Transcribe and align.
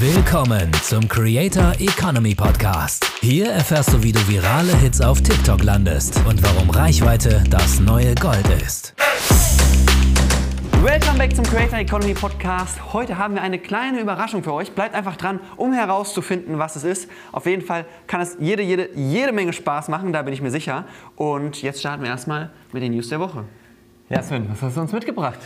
Willkommen 0.00 0.72
zum 0.82 1.06
Creator 1.06 1.74
Economy 1.78 2.34
Podcast. 2.34 3.04
Hier 3.20 3.50
erfährst 3.50 3.92
du, 3.92 4.02
wie 4.02 4.12
du 4.12 4.26
virale 4.26 4.74
Hits 4.78 5.02
auf 5.02 5.20
TikTok 5.20 5.62
landest 5.62 6.18
und 6.26 6.42
warum 6.42 6.70
Reichweite 6.70 7.44
das 7.50 7.80
neue 7.80 8.14
Gold 8.14 8.48
ist. 8.64 8.94
Welcome 10.82 11.18
back 11.18 11.36
zum 11.36 11.44
Creator 11.44 11.80
Economy 11.80 12.14
Podcast. 12.14 12.94
Heute 12.94 13.18
haben 13.18 13.34
wir 13.34 13.42
eine 13.42 13.58
kleine 13.58 14.00
Überraschung 14.00 14.42
für 14.42 14.54
euch. 14.54 14.72
Bleibt 14.72 14.94
einfach 14.94 15.16
dran, 15.16 15.38
um 15.58 15.74
herauszufinden, 15.74 16.58
was 16.58 16.76
es 16.76 16.84
ist. 16.84 17.10
Auf 17.30 17.44
jeden 17.44 17.60
Fall 17.60 17.84
kann 18.06 18.22
es 18.22 18.38
jede, 18.40 18.62
jede, 18.62 18.88
jede 18.94 19.32
Menge 19.32 19.52
Spaß 19.52 19.88
machen, 19.88 20.14
da 20.14 20.22
bin 20.22 20.32
ich 20.32 20.40
mir 20.40 20.50
sicher. 20.50 20.86
Und 21.16 21.60
jetzt 21.60 21.80
starten 21.80 22.02
wir 22.02 22.08
erstmal 22.08 22.48
mit 22.72 22.82
den 22.82 22.92
News 22.92 23.10
der 23.10 23.20
Woche. 23.20 23.44
Ja, 24.08 24.22
Sven, 24.22 24.48
was 24.50 24.62
hast 24.62 24.78
du 24.78 24.80
uns 24.80 24.92
mitgebracht? 24.92 25.40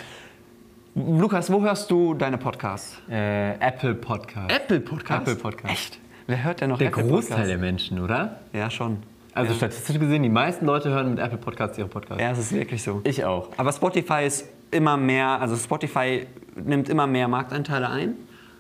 Lukas, 0.97 1.51
wo 1.53 1.61
hörst 1.61 1.91
du 1.91 2.15
deine 2.15 2.39
Podcasts? 2.39 3.03
Äh, 3.11 3.55
Apple 3.59 3.97
Podcast. 3.97 4.55
Apple 4.55 4.79
Podcasts? 4.79 5.29
Apple 5.29 5.43
Podcast. 5.43 5.73
Echt? 5.73 5.99
Wer 6.29 6.45
hört 6.45 6.61
denn 6.61 6.71
noch 6.71 6.79
Der 6.79 6.87
Apple 6.89 7.03
Großteil 7.03 7.21
Podcasts? 7.31 7.49
der 7.49 7.59
Menschen, 7.59 8.01
oder? 8.01 8.41
Ja, 8.53 8.71
schon. 8.71 8.99
Also 9.35 9.51
ja. 9.51 9.57
statistisch 9.57 9.99
gesehen, 9.99 10.23
die 10.23 10.29
meisten 10.29 10.65
Leute 10.67 10.91
hören 10.91 11.11
mit 11.11 11.19
Apple 11.19 11.39
Podcasts 11.39 11.77
ihre 11.79 11.89
Podcasts. 11.89 12.23
Ja, 12.23 12.31
es 12.31 12.39
ist 12.39 12.53
wirklich 12.53 12.85
so. 12.85 13.01
Ich 13.03 13.25
auch. 13.25 13.49
Aber 13.57 13.73
Spotify 13.73 14.25
ist 14.25 14.49
immer 14.71 14.97
mehr, 14.97 15.41
also 15.41 15.57
Spotify 15.57 16.29
nimmt 16.55 16.89
immer 16.89 17.09
mehr 17.09 17.27
Markteinteile 17.27 17.91
ein. 17.91 18.15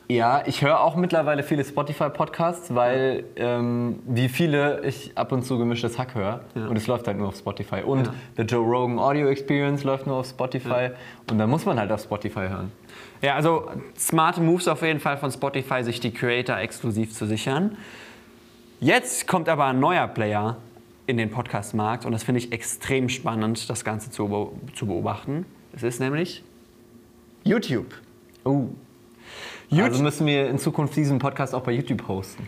Ja, 0.08 0.42
ich 0.44 0.60
höre 0.62 0.80
auch 0.80 0.96
mittlerweile 0.96 1.42
viele 1.42 1.64
Spotify-Podcasts, 1.64 2.74
weil 2.74 3.24
ähm, 3.36 4.00
wie 4.06 4.28
viele 4.28 4.84
ich 4.84 5.16
ab 5.16 5.32
und 5.32 5.44
zu 5.44 5.56
gemischtes 5.56 5.98
Hack 5.98 6.14
höre. 6.14 6.40
Ja. 6.54 6.66
Und 6.66 6.77
es 6.77 6.86
läuft 6.86 7.06
halt 7.06 7.16
nur 7.16 7.28
auf 7.28 7.36
Spotify. 7.36 7.82
Und 7.82 8.06
Ja. 8.06 8.14
The 8.36 8.42
Joe 8.42 8.62
Rogan 8.64 8.98
Audio 8.98 9.28
Experience 9.28 9.82
läuft 9.82 10.06
nur 10.06 10.16
auf 10.16 10.27
Spotify. 10.27 10.90
Und 11.30 11.38
da 11.38 11.46
muss 11.46 11.64
man 11.64 11.78
halt 11.78 11.90
auf 11.90 12.02
Spotify 12.02 12.48
hören. 12.48 12.70
Ja, 13.22 13.34
also 13.34 13.70
smarte 13.96 14.42
Moves 14.42 14.68
auf 14.68 14.82
jeden 14.82 15.00
Fall 15.00 15.16
von 15.16 15.30
Spotify, 15.30 15.82
sich 15.82 16.00
die 16.00 16.12
Creator 16.12 16.58
exklusiv 16.58 17.14
zu 17.14 17.27
sichern. 17.27 17.78
Jetzt 18.80 19.27
kommt 19.27 19.48
aber 19.48 19.64
ein 19.64 19.80
neuer 19.80 20.06
Player 20.06 20.58
in 21.06 21.16
den 21.16 21.30
Podcast-Markt 21.30 22.05
und 22.05 22.12
das 22.12 22.22
finde 22.22 22.41
ich 22.41 22.52
extrem 22.52 23.08
spannend, 23.08 23.70
das 23.70 23.84
Ganze 23.84 24.10
zu, 24.10 24.52
zu 24.75 24.86
beobachten. 24.86 25.47
Es 25.75 25.82
ist 25.82 26.00
nämlich 26.00 26.42
YouTube. 27.44 27.94
Oh. 28.44 28.69
YouTube. 29.68 29.90
Also 29.90 30.02
müssen 30.02 30.26
wir 30.26 30.48
in 30.48 30.58
Zukunft 30.58 30.96
diesen 30.96 31.18
Podcast 31.18 31.54
auch 31.54 31.62
bei 31.62 31.72
YouTube 31.72 32.06
hosten. 32.08 32.46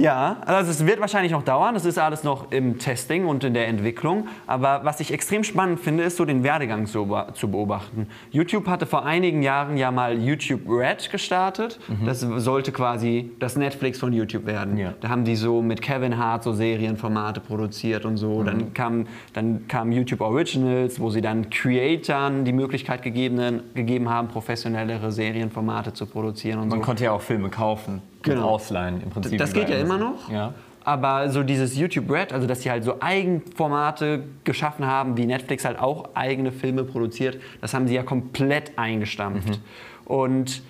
Ja, 0.00 0.38
also 0.46 0.70
es 0.70 0.86
wird 0.86 1.00
wahrscheinlich 1.00 1.32
noch 1.32 1.42
dauern. 1.42 1.74
Das 1.74 1.84
ist 1.84 1.98
alles 1.98 2.24
noch 2.24 2.50
im 2.50 2.78
Testing 2.78 3.26
und 3.26 3.44
in 3.44 3.52
der 3.52 3.68
Entwicklung. 3.68 4.28
Aber 4.46 4.80
was 4.82 5.00
ich 5.00 5.12
extrem 5.12 5.44
spannend 5.44 5.80
finde, 5.80 6.04
ist 6.04 6.16
so 6.16 6.24
den 6.24 6.42
Werdegang 6.42 6.86
zu, 6.86 7.06
zu 7.34 7.50
beobachten. 7.50 8.08
YouTube 8.30 8.66
hatte 8.66 8.86
vor 8.86 9.04
einigen 9.04 9.42
Jahren 9.42 9.76
ja 9.76 9.90
mal 9.90 10.18
YouTube 10.18 10.62
Red 10.66 11.10
gestartet. 11.10 11.78
Das 12.04 12.20
sollte 12.20 12.72
quasi 12.72 13.30
das 13.38 13.56
Netflix 13.56 13.98
von 13.98 14.12
YouTube 14.12 14.46
werden. 14.46 14.78
Ja. 14.78 14.94
Da 15.00 15.10
haben 15.10 15.24
die 15.24 15.36
so 15.36 15.60
mit 15.60 15.82
Kevin 15.82 16.16
Hart 16.16 16.44
so 16.44 16.52
Serienformate 16.52 17.40
produziert 17.40 18.06
und 18.06 18.16
so. 18.16 18.42
Dann, 18.42 18.72
kam, 18.72 19.06
dann 19.34 19.68
kam 19.68 19.92
YouTube 19.92 20.22
Originals, 20.22 20.98
wo 20.98 21.10
sie 21.10 21.20
dann 21.20 21.50
Creatoren 21.50 22.44
die 22.44 22.52
Möglichkeit 22.52 23.02
gegeben, 23.02 23.60
gegeben 23.74 24.08
haben, 24.08 24.28
professionellere 24.28 25.12
Serienformate 25.12 25.92
zu 25.92 26.06
produzieren 26.06 26.60
und 26.60 26.68
Man 26.68 26.78
so. 26.78 26.84
konnte 26.84 27.04
ja 27.04 27.12
auch 27.12 27.20
Filme 27.20 27.50
kaufen 27.50 28.00
Genau. 28.22 28.48
ausleihen 28.48 29.02
im 29.02 29.10
Prinzip. 29.10 29.38
Das 29.38 29.52
geht 29.52 29.68
ja 29.68 29.76
immer 29.76 29.98
noch. 29.98 30.30
Ja. 30.30 30.54
Aber 30.84 31.28
so 31.28 31.42
dieses 31.42 31.76
YouTube 31.76 32.10
Red, 32.10 32.32
also 32.32 32.46
dass 32.46 32.62
sie 32.62 32.70
halt 32.70 32.84
so 32.84 32.96
Eigenformate 33.00 34.24
geschaffen 34.44 34.86
haben, 34.86 35.16
wie 35.16 35.26
Netflix 35.26 35.64
halt 35.64 35.78
auch 35.78 36.10
eigene 36.14 36.52
Filme 36.52 36.84
produziert, 36.84 37.38
das 37.60 37.74
haben 37.74 37.86
sie 37.86 37.94
ja 37.94 38.02
komplett 38.02 38.78
eingestampft. 38.78 39.60
Und 40.06 40.62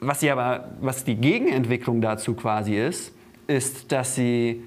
was 0.00 0.20
sie 0.20 0.30
aber, 0.30 0.70
was 0.80 1.04
die 1.04 1.16
Gegenentwicklung 1.16 2.00
dazu 2.00 2.34
quasi 2.34 2.76
ist, 2.76 3.14
ist, 3.46 3.92
dass 3.92 4.14
sie 4.14 4.62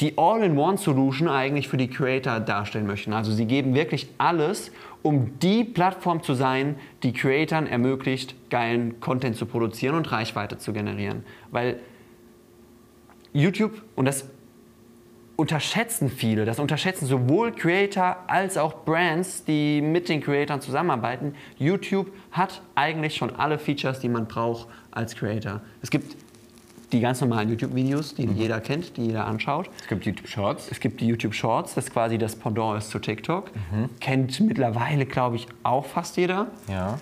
die 0.00 0.18
All-in-One-Solution 0.18 1.28
eigentlich 1.28 1.68
für 1.68 1.76
die 1.76 1.88
Creator 1.88 2.40
darstellen 2.40 2.86
möchten. 2.86 3.12
Also 3.12 3.32
sie 3.32 3.46
geben 3.46 3.74
wirklich 3.74 4.08
alles, 4.18 4.70
um 5.02 5.38
die 5.40 5.64
Plattform 5.64 6.22
zu 6.22 6.34
sein, 6.34 6.76
die 7.02 7.12
Creatoren 7.12 7.66
ermöglicht, 7.66 8.34
geilen 8.50 9.00
Content 9.00 9.36
zu 9.36 9.46
produzieren 9.46 9.94
und 9.94 10.10
Reichweite 10.12 10.58
zu 10.58 10.72
generieren. 10.72 11.24
Weil 11.50 11.80
YouTube, 13.32 13.82
und 13.96 14.04
das 14.04 14.28
unterschätzen 15.36 16.10
viele, 16.10 16.44
das 16.44 16.58
unterschätzen 16.58 17.06
sowohl 17.06 17.52
Creator 17.52 18.16
als 18.26 18.56
auch 18.58 18.84
Brands, 18.84 19.44
die 19.44 19.80
mit 19.80 20.08
den 20.08 20.20
Creatoren 20.20 20.60
zusammenarbeiten. 20.60 21.34
YouTube 21.58 22.10
hat 22.32 22.60
eigentlich 22.74 23.14
schon 23.14 23.34
alle 23.36 23.58
Features, 23.58 24.00
die 24.00 24.08
man 24.08 24.26
braucht 24.26 24.66
als 24.90 25.14
Creator. 25.14 25.60
Es 25.80 25.90
gibt 25.90 26.16
die 26.92 27.00
ganz 27.00 27.20
normalen 27.20 27.48
YouTube-Videos, 27.50 28.14
die 28.14 28.24
jeder 28.26 28.60
kennt, 28.60 28.96
die 28.96 29.06
jeder 29.06 29.26
anschaut. 29.26 29.68
Es 29.80 29.88
gibt 29.88 30.06
YouTube 30.06 30.28
Shorts. 30.28 30.68
Es 30.70 30.80
gibt 30.80 31.00
die 31.00 31.06
YouTube 31.06 31.34
Shorts, 31.34 31.74
das 31.74 31.90
quasi 31.90 32.18
das 32.18 32.34
Pendant 32.36 32.78
ist 32.78 32.90
zu 32.90 32.98
TikTok. 32.98 33.50
Kennt 34.00 34.40
mittlerweile, 34.40 35.06
glaube 35.06 35.36
ich, 35.36 35.46
auch 35.62 35.84
fast 35.84 36.16
jeder. 36.16 36.46
Ja. 36.68 36.98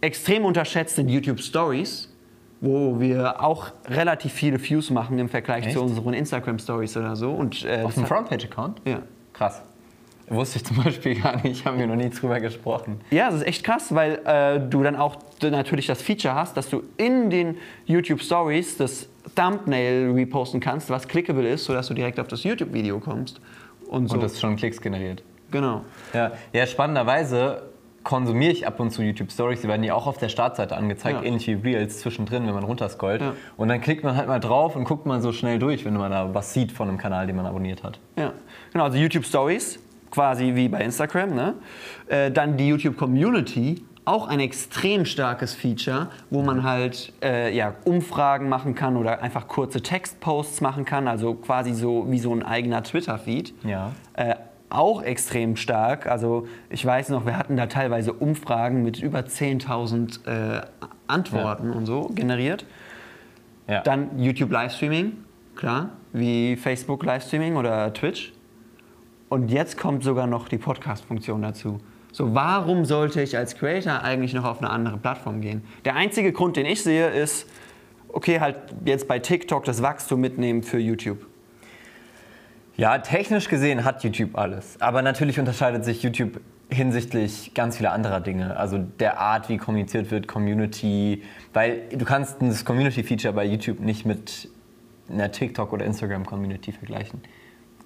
Extrem 0.00 0.44
unterschätzt 0.44 0.96
sind 0.96 1.08
YouTube 1.08 1.40
Stories, 1.40 2.08
wo 2.60 3.00
wir 3.00 3.42
auch 3.42 3.70
relativ 3.86 4.32
viele 4.32 4.60
Views 4.62 4.90
machen 4.90 5.18
im 5.18 5.28
Vergleich 5.28 5.66
Echt? 5.66 5.74
zu 5.74 5.82
unseren 5.82 6.14
Instagram 6.14 6.58
Stories 6.58 6.96
oder 6.96 7.16
so. 7.16 7.30
Und, 7.32 7.64
äh, 7.64 7.82
Auf 7.82 7.94
dem 7.94 8.06
Frontpage-Account? 8.06 8.82
Ja. 8.84 9.02
Krass. 9.32 9.62
Wusste 10.30 10.58
ich 10.58 10.64
zum 10.64 10.82
Beispiel 10.82 11.20
gar 11.20 11.42
nicht, 11.42 11.64
haben 11.64 11.78
wir 11.78 11.86
noch 11.86 11.96
nie 11.96 12.10
drüber 12.10 12.40
gesprochen. 12.40 13.00
Ja, 13.10 13.26
das 13.30 13.40
ist 13.40 13.46
echt 13.46 13.64
krass, 13.64 13.94
weil 13.94 14.20
äh, 14.24 14.60
du 14.60 14.82
dann 14.82 14.96
auch 14.96 15.16
natürlich 15.42 15.86
das 15.86 16.02
Feature 16.02 16.34
hast, 16.34 16.56
dass 16.56 16.68
du 16.68 16.82
in 16.96 17.30
den 17.30 17.56
YouTube 17.86 18.20
Stories 18.20 18.76
das 18.76 19.08
Thumbnail 19.34 20.10
reposten 20.14 20.60
kannst, 20.60 20.90
was 20.90 21.06
clickable 21.08 21.48
ist, 21.48 21.64
sodass 21.64 21.88
du 21.88 21.94
direkt 21.94 22.18
auf 22.20 22.28
das 22.28 22.44
YouTube-Video 22.44 22.98
kommst. 23.00 23.40
Und 23.88 24.08
so. 24.08 24.14
Und 24.14 24.22
das 24.22 24.38
schon 24.40 24.56
Klicks 24.56 24.80
generiert. 24.80 25.22
genau. 25.50 25.82
Ja, 26.12 26.32
ja 26.52 26.66
spannenderweise 26.66 27.62
konsumiere 28.04 28.52
ich 28.52 28.66
ab 28.66 28.80
und 28.80 28.90
zu 28.90 29.02
YouTube 29.02 29.30
Stories. 29.30 29.60
Die 29.60 29.68
werden 29.68 29.82
ja 29.84 29.92
auch 29.94 30.06
auf 30.06 30.16
der 30.18 30.28
Startseite 30.30 30.76
angezeigt, 30.76 31.20
Ja. 31.20 31.26
ähnlich 31.26 31.46
wie 31.46 31.54
Reels 31.54 31.98
zwischendrin, 32.00 32.46
wenn 32.46 32.54
man 32.54 32.64
runterscrollt. 32.64 33.20
Ja. 33.20 33.34
Und 33.56 33.68
dann 33.68 33.80
klickt 33.80 34.02
man 34.04 34.16
halt 34.16 34.28
mal 34.28 34.40
drauf 34.40 34.76
und 34.76 34.84
guckt 34.84 35.04
mal 35.04 35.20
so 35.20 35.32
schnell 35.32 35.58
durch, 35.58 35.84
wenn 35.84 35.94
man 35.94 36.10
da 36.10 36.32
was 36.34 36.54
sieht 36.54 36.72
von 36.72 36.88
einem 36.88 36.96
Kanal, 36.98 37.26
den 37.26 37.36
man 37.36 37.44
abonniert 37.46 37.82
hat. 37.82 37.98
Ja, 38.16 38.32
genau, 38.72 38.84
also 38.84 38.96
YouTube 38.98 39.24
Stories, 39.26 39.78
quasi 40.10 40.54
wie 40.54 40.68
bei 40.68 40.80
Instagram. 40.80 41.34
Ne? 41.34 41.54
Äh, 42.08 42.30
dann 42.30 42.56
die 42.56 42.68
YouTube 42.68 42.96
Community, 42.96 43.84
auch 44.04 44.26
ein 44.26 44.40
extrem 44.40 45.04
starkes 45.04 45.54
Feature, 45.54 46.08
wo 46.30 46.42
man 46.42 46.62
halt 46.62 47.12
äh, 47.22 47.54
ja, 47.54 47.74
Umfragen 47.84 48.48
machen 48.48 48.74
kann 48.74 48.96
oder 48.96 49.22
einfach 49.22 49.48
kurze 49.48 49.82
Textposts 49.82 50.62
machen 50.62 50.86
kann, 50.86 51.06
also 51.06 51.34
quasi 51.34 51.74
so 51.74 52.10
wie 52.10 52.18
so 52.18 52.34
ein 52.34 52.42
eigener 52.42 52.82
Twitter-Feed. 52.82 53.52
Ja. 53.64 53.92
Äh, 54.14 54.34
auch 54.70 55.02
extrem 55.02 55.56
stark. 55.56 56.06
Also 56.06 56.46
ich 56.70 56.84
weiß 56.84 57.10
noch, 57.10 57.26
wir 57.26 57.36
hatten 57.36 57.56
da 57.56 57.66
teilweise 57.66 58.12
Umfragen 58.12 58.82
mit 58.82 59.02
über 59.02 59.20
10.000 59.20 60.26
äh, 60.26 60.62
Antworten 61.06 61.70
und 61.70 61.86
so 61.86 62.10
generiert. 62.14 62.64
Ja. 63.66 63.82
Dann 63.82 64.18
YouTube 64.18 64.50
Livestreaming, 64.50 65.12
klar, 65.54 65.90
wie 66.12 66.56
Facebook 66.56 67.04
Livestreaming 67.04 67.56
oder 67.56 67.92
Twitch. 67.92 68.32
Und 69.28 69.50
jetzt 69.50 69.76
kommt 69.76 70.04
sogar 70.04 70.26
noch 70.26 70.48
die 70.48 70.58
Podcast-Funktion 70.58 71.42
dazu. 71.42 71.80
So, 72.12 72.34
warum 72.34 72.84
sollte 72.84 73.20
ich 73.20 73.36
als 73.36 73.56
Creator 73.56 74.02
eigentlich 74.02 74.32
noch 74.32 74.44
auf 74.44 74.58
eine 74.58 74.70
andere 74.70 74.96
Plattform 74.96 75.40
gehen? 75.40 75.62
Der 75.84 75.94
einzige 75.94 76.32
Grund, 76.32 76.56
den 76.56 76.66
ich 76.66 76.82
sehe, 76.82 77.08
ist, 77.10 77.46
okay, 78.08 78.40
halt 78.40 78.56
jetzt 78.84 79.06
bei 79.06 79.18
TikTok 79.18 79.64
das 79.64 79.82
Wachstum 79.82 80.20
mitnehmen 80.20 80.62
für 80.62 80.78
YouTube. 80.78 81.26
Ja, 82.76 82.98
technisch 82.98 83.48
gesehen 83.48 83.84
hat 83.84 84.04
YouTube 84.04 84.38
alles. 84.38 84.80
Aber 84.80 85.02
natürlich 85.02 85.38
unterscheidet 85.38 85.84
sich 85.84 86.02
YouTube 86.02 86.40
hinsichtlich 86.70 87.52
ganz 87.54 87.76
vieler 87.76 87.92
anderer 87.92 88.20
Dinge. 88.20 88.56
Also 88.56 88.78
der 88.78 89.18
Art, 89.18 89.48
wie 89.48 89.56
kommuniziert 89.56 90.10
wird, 90.10 90.28
Community. 90.28 91.22
Weil 91.52 91.82
du 91.90 92.04
kannst 92.04 92.36
das 92.40 92.64
Community-Feature 92.64 93.34
bei 93.34 93.44
YouTube 93.44 93.80
nicht 93.80 94.06
mit 94.06 94.48
einer 95.10 95.30
TikTok- 95.30 95.72
oder 95.72 95.84
Instagram-Community 95.84 96.72
vergleichen. 96.72 97.20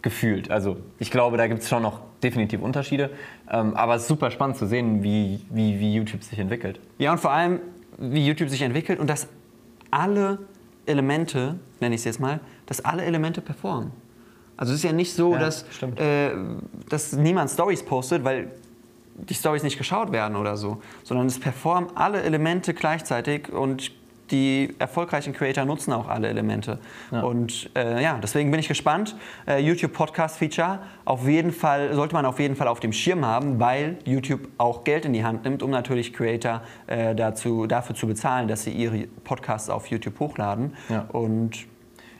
Gefühlt. 0.02 0.50
Also 0.50 0.78
ich 0.98 1.10
glaube, 1.10 1.36
da 1.36 1.46
gibt 1.46 1.62
es 1.62 1.68
schon 1.68 1.82
noch 1.82 2.00
definitiv 2.22 2.60
Unterschiede. 2.60 3.10
Ähm, 3.50 3.74
aber 3.74 3.94
es 3.94 4.02
ist 4.02 4.08
super 4.08 4.30
spannend 4.30 4.56
zu 4.56 4.66
sehen, 4.66 5.02
wie, 5.02 5.40
wie, 5.50 5.78
wie 5.78 5.94
YouTube 5.94 6.22
sich 6.22 6.38
entwickelt. 6.38 6.80
Ja, 6.98 7.12
und 7.12 7.18
vor 7.18 7.30
allem, 7.32 7.60
wie 7.98 8.26
YouTube 8.26 8.48
sich 8.48 8.62
entwickelt 8.62 8.98
und 8.98 9.08
dass 9.08 9.28
alle 9.90 10.38
Elemente, 10.86 11.58
nenne 11.80 11.94
ich 11.94 12.00
es 12.00 12.04
jetzt 12.04 12.20
mal, 12.20 12.40
dass 12.66 12.84
alle 12.84 13.04
Elemente 13.04 13.40
performen. 13.40 13.92
Also 14.56 14.72
es 14.72 14.78
ist 14.78 14.84
ja 14.84 14.92
nicht 14.92 15.12
so, 15.14 15.34
Ja, 15.34 15.38
dass, 15.40 15.64
äh, 15.96 16.30
dass 16.88 17.12
niemand 17.12 17.50
Stories 17.50 17.84
postet, 17.84 18.24
weil 18.24 18.50
die 19.14 19.34
Stories 19.34 19.62
nicht 19.62 19.78
geschaut 19.78 20.12
werden 20.12 20.36
oder 20.36 20.56
so, 20.56 20.80
sondern 21.04 21.26
es 21.26 21.38
performen 21.38 21.90
alle 21.94 22.22
Elemente 22.22 22.74
gleichzeitig 22.74 23.52
und 23.52 23.92
die 24.32 24.74
erfolgreichen 24.78 25.32
Creator 25.32 25.64
nutzen 25.64 25.92
auch 25.92 26.08
alle 26.08 26.28
Elemente. 26.28 26.78
Und 27.10 27.70
äh, 27.76 28.02
ja, 28.02 28.18
deswegen 28.20 28.50
bin 28.50 28.58
ich 28.58 28.68
gespannt. 28.68 29.14
Äh, 29.46 29.58
YouTube 29.60 29.92
Podcast 29.92 30.38
Feature 30.38 30.80
auf 31.04 31.28
jeden 31.28 31.52
Fall 31.52 31.94
sollte 31.94 32.14
man 32.14 32.24
auf 32.24 32.40
jeden 32.40 32.56
Fall 32.56 32.68
auf 32.68 32.80
dem 32.80 32.92
Schirm 32.92 33.24
haben, 33.24 33.60
weil 33.60 33.98
YouTube 34.04 34.48
auch 34.58 34.84
Geld 34.84 35.04
in 35.04 35.12
die 35.12 35.24
Hand 35.24 35.44
nimmt, 35.44 35.62
um 35.62 35.70
natürlich 35.70 36.12
Creator 36.12 36.62
äh, 36.86 37.14
dazu, 37.14 37.66
dafür 37.66 37.94
zu 37.94 38.06
bezahlen, 38.06 38.48
dass 38.48 38.64
sie 38.64 38.70
ihre 38.70 39.06
Podcasts 39.24 39.68
auf 39.68 39.86
YouTube 39.88 40.18
hochladen. 40.18 40.74
Ja. 40.88 41.06
Und 41.12 41.66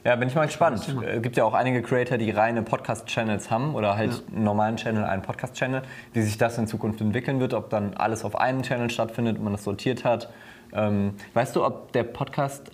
Ja, 0.05 0.17
bin 0.17 0.29
ich 0.29 0.35
mal 0.35 0.47
gespannt. 0.47 0.79
Es 0.79 1.23
gibt 1.23 1.37
ja 1.37 1.45
auch 1.45 1.55
einige 1.55 1.81
Creator, 1.81 2.19
die 2.19 2.31
reine 2.31 2.63
Podcast-Channels 2.63 3.51
haben 3.53 3.75
oder 3.77 3.97
halt 3.97 4.25
einen 4.35 4.43
normalen 4.43 4.77
Channel, 4.77 5.05
einen 5.05 5.23
Podcast-Channel. 5.23 5.83
Wie 6.13 6.23
sich 6.23 6.37
das 6.37 6.59
in 6.59 6.67
Zukunft 6.67 7.01
entwickeln 7.01 7.39
wird, 7.39 7.55
ob 7.55 7.71
dann 7.71 7.95
alles 7.95 8.25
auf 8.25 8.35
einem 8.35 8.63
Channel 8.63 8.91
stattfindet, 8.91 9.41
man 9.41 9.53
das 9.53 9.63
sortiert 9.65 10.05
hat. 10.05 10.29
Ähm, 10.75 11.15
weißt 11.35 11.57
du, 11.57 11.65
ob 11.65 11.93
der 11.93 12.05
Podcast 12.05 12.71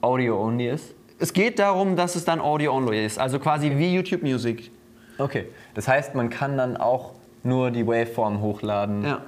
Audio-only 0.00 0.68
ist? 0.68 0.96
es 1.18 1.32
geht 1.32 1.58
darum, 1.58 1.96
dass 1.96 2.14
es 2.14 2.24
dann 2.24 2.40
Audio-only 2.40 3.04
ist, 3.04 3.18
also 3.18 3.38
quasi 3.38 3.76
wie 3.76 3.94
YouTube 3.94 4.22
Music. 4.22 4.70
Okay. 5.18 5.46
Das 5.74 5.88
heißt, 5.88 6.14
man 6.14 6.30
kann 6.30 6.56
dann 6.56 6.76
auch 6.76 7.12
nur 7.42 7.70
die 7.70 7.86
Waveform 7.86 8.40
hochladen. 8.40 9.04
Ja. 9.04 9.22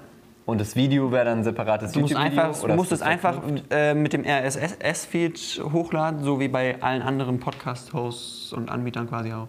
Und 0.44 0.60
das 0.60 0.76
Video 0.76 1.12
wäre 1.12 1.26
dann 1.26 1.38
ein 1.38 1.44
separates 1.44 1.92
Du 1.92 2.00
musst, 2.00 2.12
YouTube-Video? 2.12 2.42
einfach, 2.42 2.58
du 2.58 2.64
oder 2.64 2.76
musst 2.76 2.92
ist 2.92 3.00
es 3.00 3.06
einfach 3.06 3.42
äh, 3.70 3.94
mit 3.94 4.12
dem 4.12 4.24
RSS-Feed 4.24 5.62
hochladen, 5.72 6.24
so 6.24 6.40
wie 6.40 6.48
bei 6.48 6.80
allen 6.80 7.02
anderen 7.02 7.38
Podcast-Hosts 7.38 8.52
und 8.54 8.70
Anbietern 8.70 9.08
quasi 9.08 9.32
auch. 9.32 9.48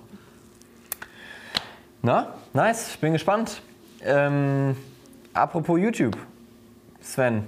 Na, 2.01 2.33
nice, 2.53 2.91
ich 2.91 2.99
bin 2.99 3.13
gespannt. 3.13 3.61
Ähm, 4.01 4.75
apropos 5.33 5.79
YouTube, 5.79 6.17
Sven, 7.01 7.43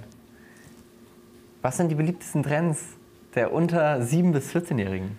was 1.62 1.76
sind 1.76 1.88
die 1.88 1.94
beliebtesten 1.94 2.42
Trends 2.42 2.96
der 3.34 3.52
unter 3.52 3.96
7- 4.00 4.32
bis 4.32 4.54
14-Jährigen? 4.54 5.16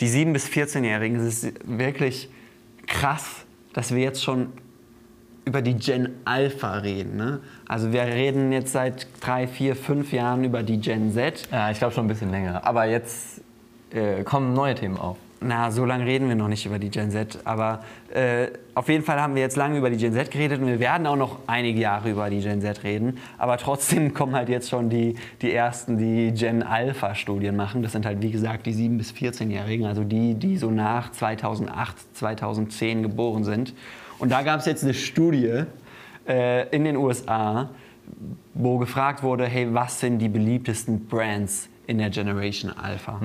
Die 0.00 0.08
7- 0.08 0.32
bis 0.32 0.46
14-Jährigen, 0.46 1.18
es 1.18 1.42
ist 1.42 1.54
wirklich 1.64 2.28
krass, 2.86 3.44
dass 3.72 3.92
wir 3.92 4.02
jetzt 4.02 4.22
schon 4.22 4.52
über 5.44 5.62
die 5.62 5.74
Gen 5.74 6.10
Alpha 6.24 6.78
reden. 6.78 7.16
Ne? 7.16 7.40
Also 7.66 7.92
wir 7.92 8.02
reden 8.02 8.52
jetzt 8.52 8.72
seit 8.72 9.06
drei, 9.20 9.46
vier, 9.46 9.76
fünf 9.76 10.12
Jahren 10.12 10.44
über 10.44 10.62
die 10.62 10.78
Gen 10.78 11.12
Z. 11.12 11.48
Ja, 11.50 11.70
ich 11.70 11.78
glaube 11.78 11.92
schon 11.94 12.04
ein 12.04 12.08
bisschen 12.08 12.30
länger. 12.30 12.66
Aber 12.66 12.84
jetzt 12.86 13.40
äh, 13.90 14.22
kommen 14.22 14.54
neue 14.54 14.74
Themen 14.74 14.96
auf. 14.96 15.18
Na, 15.46 15.70
so 15.70 15.84
lange 15.84 16.06
reden 16.06 16.28
wir 16.28 16.36
noch 16.36 16.48
nicht 16.48 16.64
über 16.64 16.78
die 16.78 16.88
Gen 16.88 17.10
Z. 17.10 17.38
Aber 17.44 17.84
äh, 18.14 18.48
auf 18.74 18.88
jeden 18.88 19.04
Fall 19.04 19.20
haben 19.20 19.34
wir 19.34 19.42
jetzt 19.42 19.56
lange 19.56 19.76
über 19.76 19.90
die 19.90 19.98
Gen 19.98 20.14
Z 20.14 20.30
geredet 20.30 20.60
und 20.60 20.66
wir 20.66 20.80
werden 20.80 21.06
auch 21.06 21.16
noch 21.16 21.38
einige 21.46 21.80
Jahre 21.80 22.10
über 22.10 22.30
die 22.30 22.40
Gen 22.40 22.62
Z 22.62 22.82
reden. 22.82 23.18
Aber 23.36 23.58
trotzdem 23.58 24.14
kommen 24.14 24.34
halt 24.34 24.48
jetzt 24.48 24.70
schon 24.70 24.88
die, 24.88 25.16
die 25.42 25.52
ersten, 25.52 25.98
die 25.98 26.32
Gen 26.32 26.62
Alpha-Studien 26.62 27.56
machen. 27.56 27.82
Das 27.82 27.92
sind 27.92 28.06
halt, 28.06 28.22
wie 28.22 28.30
gesagt, 28.30 28.64
die 28.64 28.72
7- 28.72 28.96
bis 28.96 29.12
14-Jährigen, 29.12 29.84
also 29.86 30.02
die, 30.02 30.34
die 30.34 30.56
so 30.56 30.70
nach 30.70 31.12
2008, 31.12 32.16
2010 32.16 33.02
geboren 33.02 33.44
sind. 33.44 33.74
Und 34.18 34.32
da 34.32 34.40
gab 34.42 34.60
es 34.60 34.66
jetzt 34.66 34.82
eine 34.82 34.94
Studie 34.94 35.64
äh, 36.26 36.68
in 36.74 36.84
den 36.84 36.96
USA, 36.96 37.68
wo 38.54 38.78
gefragt 38.78 39.22
wurde, 39.22 39.44
hey, 39.44 39.68
was 39.74 40.00
sind 40.00 40.20
die 40.20 40.28
beliebtesten 40.30 41.06
Brands 41.06 41.68
in 41.86 41.98
der 41.98 42.08
Generation 42.08 42.72
Alpha? 42.72 43.18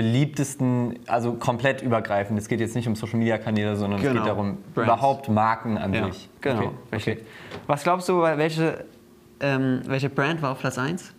Beliebtesten, 0.00 0.98
also 1.06 1.34
komplett 1.34 1.82
übergreifend. 1.82 2.38
Es 2.38 2.48
geht 2.48 2.60
jetzt 2.60 2.74
nicht 2.74 2.88
um 2.88 2.94
Social-Media-Kanäle, 2.96 3.76
sondern 3.76 4.00
es 4.00 4.06
Genau. 4.06 4.20
geht 4.22 4.28
darum, 4.30 4.58
Brands. 4.74 4.88
überhaupt 4.90 5.28
Marken 5.28 5.76
an 5.76 5.92
Ja, 5.92 6.06
sich. 6.06 6.28
genau. 6.40 6.58
Okay. 6.58 6.68
richtig. 6.92 7.18
okay. 7.18 7.26
Was 7.66 7.82
glaubst 7.82 8.08
du, 8.08 8.22
welche, 8.22 8.84
ähm, 9.40 9.82
welche 9.84 10.08
Brand 10.08 10.40
war 10.40 10.52
auf 10.52 10.60
Platz 10.60 10.78
1? 10.78 11.12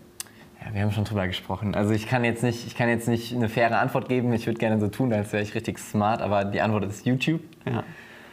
Ja, 0.66 0.74
wir 0.74 0.82
haben 0.82 0.92
schon 0.92 1.04
drüber 1.04 1.28
gesprochen. 1.28 1.76
Also 1.76 1.92
ich 1.94 2.08
kann 2.08 2.24
jetzt 2.24 2.42
nicht, 2.42 2.66
ich 2.66 2.76
kann 2.76 2.90
jetzt 2.90 3.08
nicht 3.08 3.36
eine 3.36 3.50
faire 3.50 3.78
Antwort 3.80 4.10
geben. 4.10 4.34
Ich 4.34 4.48
würde 4.48 4.58
gerne 4.60 4.80
so 4.80 4.88
tun, 4.88 5.14
als 5.14 5.32
wäre 5.32 5.44
ich 5.44 5.54
richtig 5.54 5.78
smart, 5.78 6.22
aber 6.22 6.44
die 6.46 6.62
Antwort 6.62 6.84
ist 6.86 7.06
YouTube. 7.06 7.42
Ja. 7.66 7.84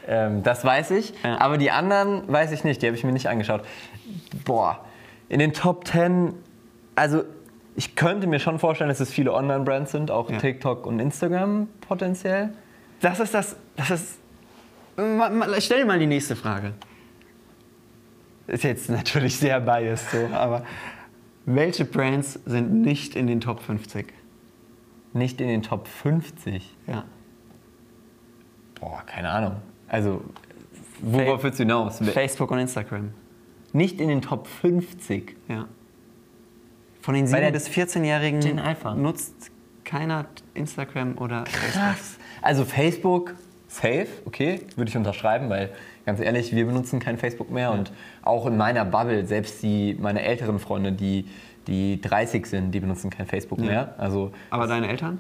Ähm, 0.06 0.43
das 0.43 0.65
weiß 0.65 0.93
ich. 0.93 1.12
Ja. 1.23 1.41
Aber 1.41 1.59
die 1.59 1.71
anderen 1.71 2.23
weiß 2.27 2.53
ich 2.53 2.65
nicht. 2.65 2.81
Die 2.81 2.87
habe 2.87 2.97
ich 2.97 3.05
mir 3.05 3.12
nicht 3.12 3.29
angeschaut. 3.29 3.62
Boah, 4.47 4.81
in 5.29 5.39
den 5.41 5.53
Top 5.53 5.87
10, 5.87 6.33
also 6.95 7.25
ich 7.79 7.95
könnte 7.95 8.27
mir 8.27 8.41
schon 8.41 8.59
vorstellen, 8.59 8.89
dass 8.89 8.99
es 8.99 9.13
viele 9.13 9.33
Online-Brands 9.33 9.93
sind, 9.93 10.11
auch 10.11 10.29
Ja. 10.29 10.39
TikTok 10.39 10.85
und 10.85 10.99
Instagram 10.99 11.69
potenziell. 11.81 12.53
Das 13.01 13.21
ist 13.21 13.33
das. 13.33 13.55
das 13.77 13.91
ist, 13.91 14.19
stell 15.61 15.79
dir 15.79 15.87
mal 15.87 16.01
die 16.01 16.09
nächste 16.09 16.35
Frage. 16.35 16.73
Ist 18.49 18.65
jetzt 18.65 18.91
natürlich 18.91 19.37
sehr 19.37 19.61
biased 19.61 20.11
so, 20.11 20.27
aber 20.35 20.65
welche 21.47 21.85
Brands 21.85 22.41
sind 22.47 22.83
nicht 22.83 23.15
in 23.15 23.29
den 23.29 23.41
Top 23.41 23.61
50? 23.61 24.13
Nicht 25.13 25.41
in 25.41 25.47
den 25.47 25.63
Top 25.63 25.87
50. 25.87 26.75
Ja. 26.89 27.05
Boah, 28.81 29.05
keine 29.07 29.31
Ahnung. 29.31 29.57
Also, 29.87 30.25
worauf 31.01 31.45
willst 31.45 31.61
du 31.61 31.63
hinaus? 31.63 32.01
Facebook 32.13 32.51
und 32.51 32.59
Instagram. 32.59 33.13
Nicht 33.73 34.01
in 34.01 34.09
den 34.09 34.21
Top 34.21 34.49
50. 34.49 35.37
Ja. 35.47 35.67
Von 37.09 37.15
den 37.15 37.31
Bei 37.31 37.39
7- 37.39 37.41
der 37.41 37.51
bis 37.53 37.69
14-Jährigen 37.71 38.41
Gen 38.41 38.59
Alpha. 38.59 38.95
nutzt 38.95 39.51
keiner 39.83 40.27
Instagram 40.53 41.17
oder 41.17 41.47
Facebook. 41.47 41.73
Krass. 41.73 42.19
Also 42.43 42.67
Facebook, 42.67 43.35
safe, 43.67 44.09
okay, 44.27 44.61
würde 44.77 44.91
ich 44.91 44.97
unterschreiben, 44.99 45.49
weil 45.49 45.71
ganz 46.05 46.21
ehrlich, 46.21 46.55
wir 46.55 46.67
benutzen 46.67 47.01
kein 47.01 47.17
Facebook 47.17 47.51
mehr 47.51 47.73
und 47.73 47.93
auch 48.21 48.45
in 48.45 48.59
meiner 48.59 48.85
Bubble, 48.85 49.25
selbst 49.25 49.63
die, 49.63 49.97
meine 49.99 50.21
älteren 50.21 50.59
Freunde, 50.59 50.93
die, 50.93 51.25
die 51.67 51.99
30 51.99 52.45
sind, 52.45 52.73
die 52.73 52.81
benutzen 52.81 53.09
kein 53.09 53.25
Facebook 53.25 53.59
mehr. 53.59 53.95
Also 53.97 54.31
Aber 54.51 54.67
deine 54.67 54.89
Eltern? 54.89 55.19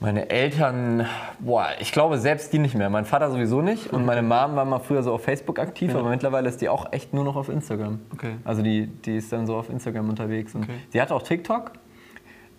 Meine 0.00 0.30
Eltern, 0.30 1.06
boah, 1.40 1.68
ich 1.78 1.92
glaube 1.92 2.18
selbst 2.18 2.52
die 2.52 2.58
nicht 2.58 2.74
mehr. 2.74 2.88
Mein 2.88 3.04
Vater 3.04 3.30
sowieso 3.30 3.60
nicht 3.60 3.92
und 3.92 4.06
meine 4.06 4.22
Mom 4.22 4.56
war 4.56 4.64
mal 4.64 4.78
früher 4.78 5.02
so 5.02 5.12
auf 5.12 5.22
Facebook 5.22 5.58
aktiv, 5.58 5.94
aber 5.94 6.08
mittlerweile 6.08 6.48
ist 6.48 6.60
die 6.62 6.68
auch 6.70 6.90
echt 6.92 7.12
nur 7.12 7.22
noch 7.24 7.36
auf 7.36 7.50
Instagram. 7.50 8.00
Okay. 8.14 8.36
Also 8.44 8.62
die, 8.62 8.86
die 8.86 9.16
ist 9.18 9.30
dann 9.32 9.46
so 9.46 9.56
auf 9.56 9.68
Instagram 9.68 10.08
unterwegs 10.08 10.54
und 10.54 10.62
Okay. 10.64 10.72
sie 10.88 11.00
hat 11.02 11.12
auch 11.12 11.22
TikTok, 11.22 11.72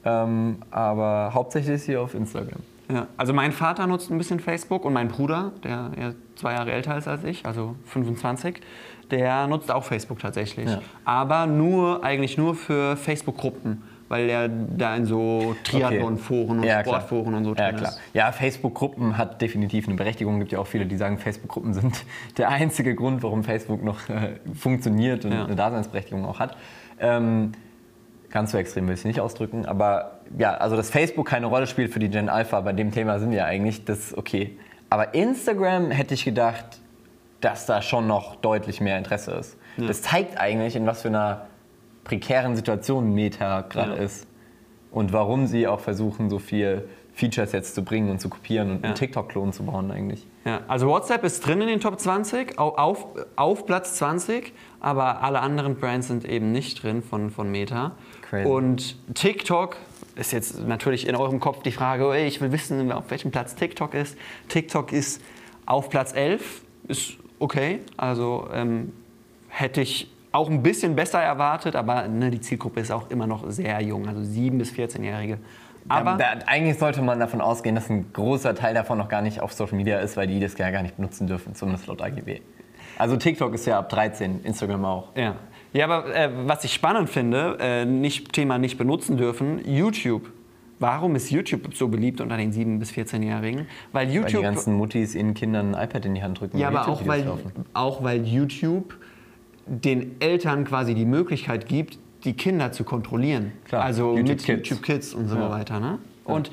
ähm, 0.05 0.57
aber 0.69 1.31
hauptsächlich 1.33 1.75
ist 1.75 1.85
sie 1.85 1.97
auf 1.97 2.13
Instagram. 2.13 2.59
Ja, 2.91 3.07
also 3.17 3.33
mein 3.33 3.53
Vater 3.53 3.87
nutzt 3.87 4.11
ein 4.11 4.17
bisschen 4.17 4.39
Facebook 4.39 4.85
und 4.85 4.93
mein 4.93 5.07
Bruder, 5.07 5.51
der 5.63 5.91
ja 5.99 6.11
zwei 6.35 6.53
Jahre 6.53 6.71
älter 6.73 6.97
ist 6.97 7.07
als 7.07 7.23
ich, 7.23 7.45
also 7.45 7.75
25, 7.85 8.61
der 9.09 9.47
nutzt 9.47 9.71
auch 9.71 9.83
Facebook 9.83 10.19
tatsächlich. 10.19 10.69
Ja. 10.69 10.81
Aber 11.05 11.47
nur, 11.47 12.03
eigentlich 12.03 12.37
nur 12.37 12.53
für 12.53 12.97
Facebook-Gruppen, 12.97 13.81
weil 14.11 14.29
er 14.29 14.49
da 14.49 14.93
in 14.97 15.05
so 15.05 15.55
Triathlon-Foren 15.63 16.59
und 16.59 16.63
Ja. 16.65 16.81
Sportforen 16.81 17.33
und 17.33 17.45
so 17.45 17.55
Ja, 17.55 17.69
drin 17.69 17.77
klar. 17.77 17.91
ist. 17.91 17.99
Ja, 18.13 18.31
Facebook-Gruppen 18.33 19.17
hat 19.17 19.41
definitiv 19.41 19.87
eine 19.87 19.95
Berechtigung. 19.95 20.33
Es 20.35 20.39
gibt 20.41 20.51
ja 20.51 20.59
auch 20.59 20.67
viele, 20.67 20.85
die 20.85 20.97
sagen, 20.97 21.17
Facebook-Gruppen 21.17 21.73
sind 21.73 22.03
der 22.37 22.49
einzige 22.49 22.93
Grund, 22.93 23.23
warum 23.23 23.45
Facebook 23.45 23.81
noch 23.81 24.09
äh, 24.09 24.33
funktioniert 24.53 25.23
und 25.23 25.31
Ja. 25.31 25.45
eine 25.45 25.55
Daseinsberechtigung 25.55 26.25
auch 26.25 26.39
hat. 26.39 26.57
Ähm, 26.99 27.53
ganz 28.29 28.51
so 28.51 28.57
extrem 28.57 28.85
will 28.87 28.95
ich 28.95 28.99
es 28.99 29.05
nicht 29.05 29.21
ausdrücken, 29.21 29.65
aber 29.65 30.19
ja, 30.37 30.55
also 30.55 30.75
dass 30.75 30.89
Facebook 30.89 31.27
keine 31.27 31.45
Rolle 31.45 31.65
spielt 31.67 31.91
für 31.93 31.99
die 31.99 32.09
Gen 32.09 32.27
Alpha, 32.27 32.59
bei 32.59 32.73
dem 32.73 32.91
Thema 32.91 33.17
sind 33.17 33.31
wir 33.31 33.37
ja 33.39 33.45
eigentlich, 33.45 33.85
das 33.85 33.99
ist 34.11 34.17
okay. 34.17 34.57
Aber 34.89 35.13
Instagram 35.13 35.89
hätte 35.89 36.13
ich 36.15 36.25
gedacht, 36.25 36.65
dass 37.39 37.65
da 37.65 37.81
schon 37.81 38.07
noch 38.07 38.35
deutlich 38.35 38.81
mehr 38.81 38.97
Interesse 38.97 39.31
ist. 39.31 39.57
Das 39.77 40.01
zeigt 40.01 40.37
eigentlich, 40.37 40.75
in 40.75 40.85
was 40.85 41.01
für 41.01 41.07
einer 41.07 41.47
prekären 42.03 42.55
Situation 42.55 43.13
Meta 43.13 43.61
gerade 43.61 43.95
Ja. 43.95 43.97
ist 44.03 44.27
und 44.91 45.13
warum 45.13 45.47
sie 45.47 45.67
auch 45.67 45.79
versuchen, 45.79 46.29
so 46.29 46.39
viel 46.39 46.87
Features 47.13 47.51
jetzt 47.51 47.75
zu 47.75 47.83
bringen 47.83 48.09
und 48.09 48.19
zu 48.21 48.29
kopieren 48.29 48.71
und 48.71 48.77
Ja. 48.79 48.85
einen 48.85 48.95
TikTok-Klon 48.95 49.51
zu 49.53 49.63
bauen 49.63 49.91
eigentlich. 49.91 50.25
Ja, 50.45 50.61
also 50.67 50.87
WhatsApp 50.87 51.23
ist 51.23 51.45
drin 51.45 51.61
in 51.61 51.67
den 51.67 51.79
Top 51.81 51.99
20, 51.99 52.57
au- 52.57 52.75
auf, 52.75 53.05
auf 53.35 53.65
Platz 53.65 53.95
20, 53.95 54.53
aber 54.79 55.21
alle 55.21 55.41
anderen 55.41 55.75
Brands 55.75 56.07
sind 56.07 56.25
eben 56.25 56.51
nicht 56.51 56.81
drin 56.81 57.03
von, 57.03 57.29
von 57.29 57.51
Meta. 57.51 57.91
Crazy. 58.29 58.47
Und 58.49 58.95
TikTok 59.13 59.75
ist 60.15 60.31
jetzt 60.31 60.65
natürlich 60.65 61.07
in 61.07 61.15
eurem 61.15 61.39
Kopf 61.39 61.61
die 61.63 61.71
Frage, 61.71 62.11
ey, 62.13 62.27
ich 62.27 62.41
will 62.41 62.51
wissen, 62.51 62.91
auf 62.91 63.11
welchem 63.11 63.29
Platz 63.31 63.55
TikTok 63.55 63.93
ist. 63.93 64.17
TikTok 64.47 64.91
ist 64.93 65.21
auf 65.65 65.89
Platz 65.89 66.13
11, 66.13 66.61
ist 66.87 67.13
okay, 67.39 67.79
also 67.97 68.47
ähm, 68.53 68.93
hätte 69.49 69.81
ich 69.81 70.09
auch 70.31 70.49
ein 70.49 70.63
bisschen 70.63 70.95
besser 70.95 71.21
erwartet, 71.21 71.75
aber 71.75 72.07
ne, 72.07 72.31
die 72.31 72.39
Zielgruppe 72.39 72.79
ist 72.79 72.91
auch 72.91 73.09
immer 73.09 73.27
noch 73.27 73.49
sehr 73.49 73.81
jung, 73.81 74.07
also 74.07 74.21
7- 74.21 74.57
bis 74.57 74.71
14-Jährige. 74.71 75.39
Aber 75.89 76.15
da, 76.17 76.35
da, 76.35 76.45
eigentlich 76.45 76.77
sollte 76.77 77.01
man 77.01 77.19
davon 77.19 77.41
ausgehen, 77.41 77.75
dass 77.75 77.89
ein 77.89 78.13
großer 78.13 78.55
Teil 78.55 78.73
davon 78.73 78.97
noch 78.97 79.09
gar 79.09 79.21
nicht 79.21 79.41
auf 79.41 79.51
Social 79.53 79.77
Media 79.77 79.99
ist, 79.99 80.15
weil 80.15 80.27
die 80.27 80.39
das 80.39 80.57
ja 80.57 80.69
gar 80.69 80.83
nicht 80.83 80.95
benutzen 80.95 81.27
dürfen, 81.27 81.55
zumindest 81.55 81.87
laut 81.87 82.01
AGB. 82.01 82.41
Also 82.97 83.17
TikTok 83.17 83.53
ist 83.55 83.65
ja 83.65 83.79
ab 83.79 83.89
13, 83.89 84.43
Instagram 84.43 84.85
auch. 84.85 85.15
Ja, 85.15 85.35
ja 85.73 85.85
aber 85.85 86.15
äh, 86.15 86.29
was 86.45 86.63
ich 86.63 86.73
spannend 86.73 87.09
finde, 87.09 87.57
äh, 87.59 87.85
nicht, 87.85 88.31
Thema 88.31 88.57
nicht 88.57 88.77
benutzen 88.77 89.17
dürfen, 89.17 89.59
YouTube. 89.65 90.29
Warum 90.79 91.15
ist 91.15 91.29
YouTube 91.29 91.75
so 91.75 91.87
beliebt 91.87 92.21
unter 92.21 92.37
den 92.37 92.51
7- 92.53 92.79
bis 92.79 92.91
14-Jährigen? 92.91 93.67
Weil 93.91 94.07
Weil 94.13 94.25
die 94.25 94.41
ganzen 94.41 94.75
Muttis 94.75 95.13
ihren 95.13 95.33
Kindern 95.33 95.75
ein 95.75 95.83
iPad 95.83 96.05
in 96.05 96.15
die 96.15 96.23
Hand 96.23 96.39
drücken. 96.39 96.57
ja, 96.57 96.69
aber 96.69 96.87
auch 96.87 97.05
weil, 97.05 97.23
laufen. 97.23 97.51
auch 97.73 98.03
weil 98.03 98.25
YouTube 98.25 98.95
den 99.65 100.15
Eltern 100.19 100.65
quasi 100.65 100.93
die 100.95 101.05
Möglichkeit 101.05 101.67
gibt, 101.67 101.97
die 102.23 102.33
Kinder 102.33 102.71
zu 102.71 102.83
kontrollieren. 102.83 103.51
Klar, 103.65 103.83
Also 103.83 104.15
YouTube 104.15 104.27
mit 104.29 104.43
Kids. 104.43 104.69
YouTube 104.69 104.83
Kids 104.83 105.13
und 105.13 105.27
so 105.27 105.35
Ja. 105.37 105.49
weiter. 105.49 105.79
Ne? 105.79 105.97
Und 106.23 106.51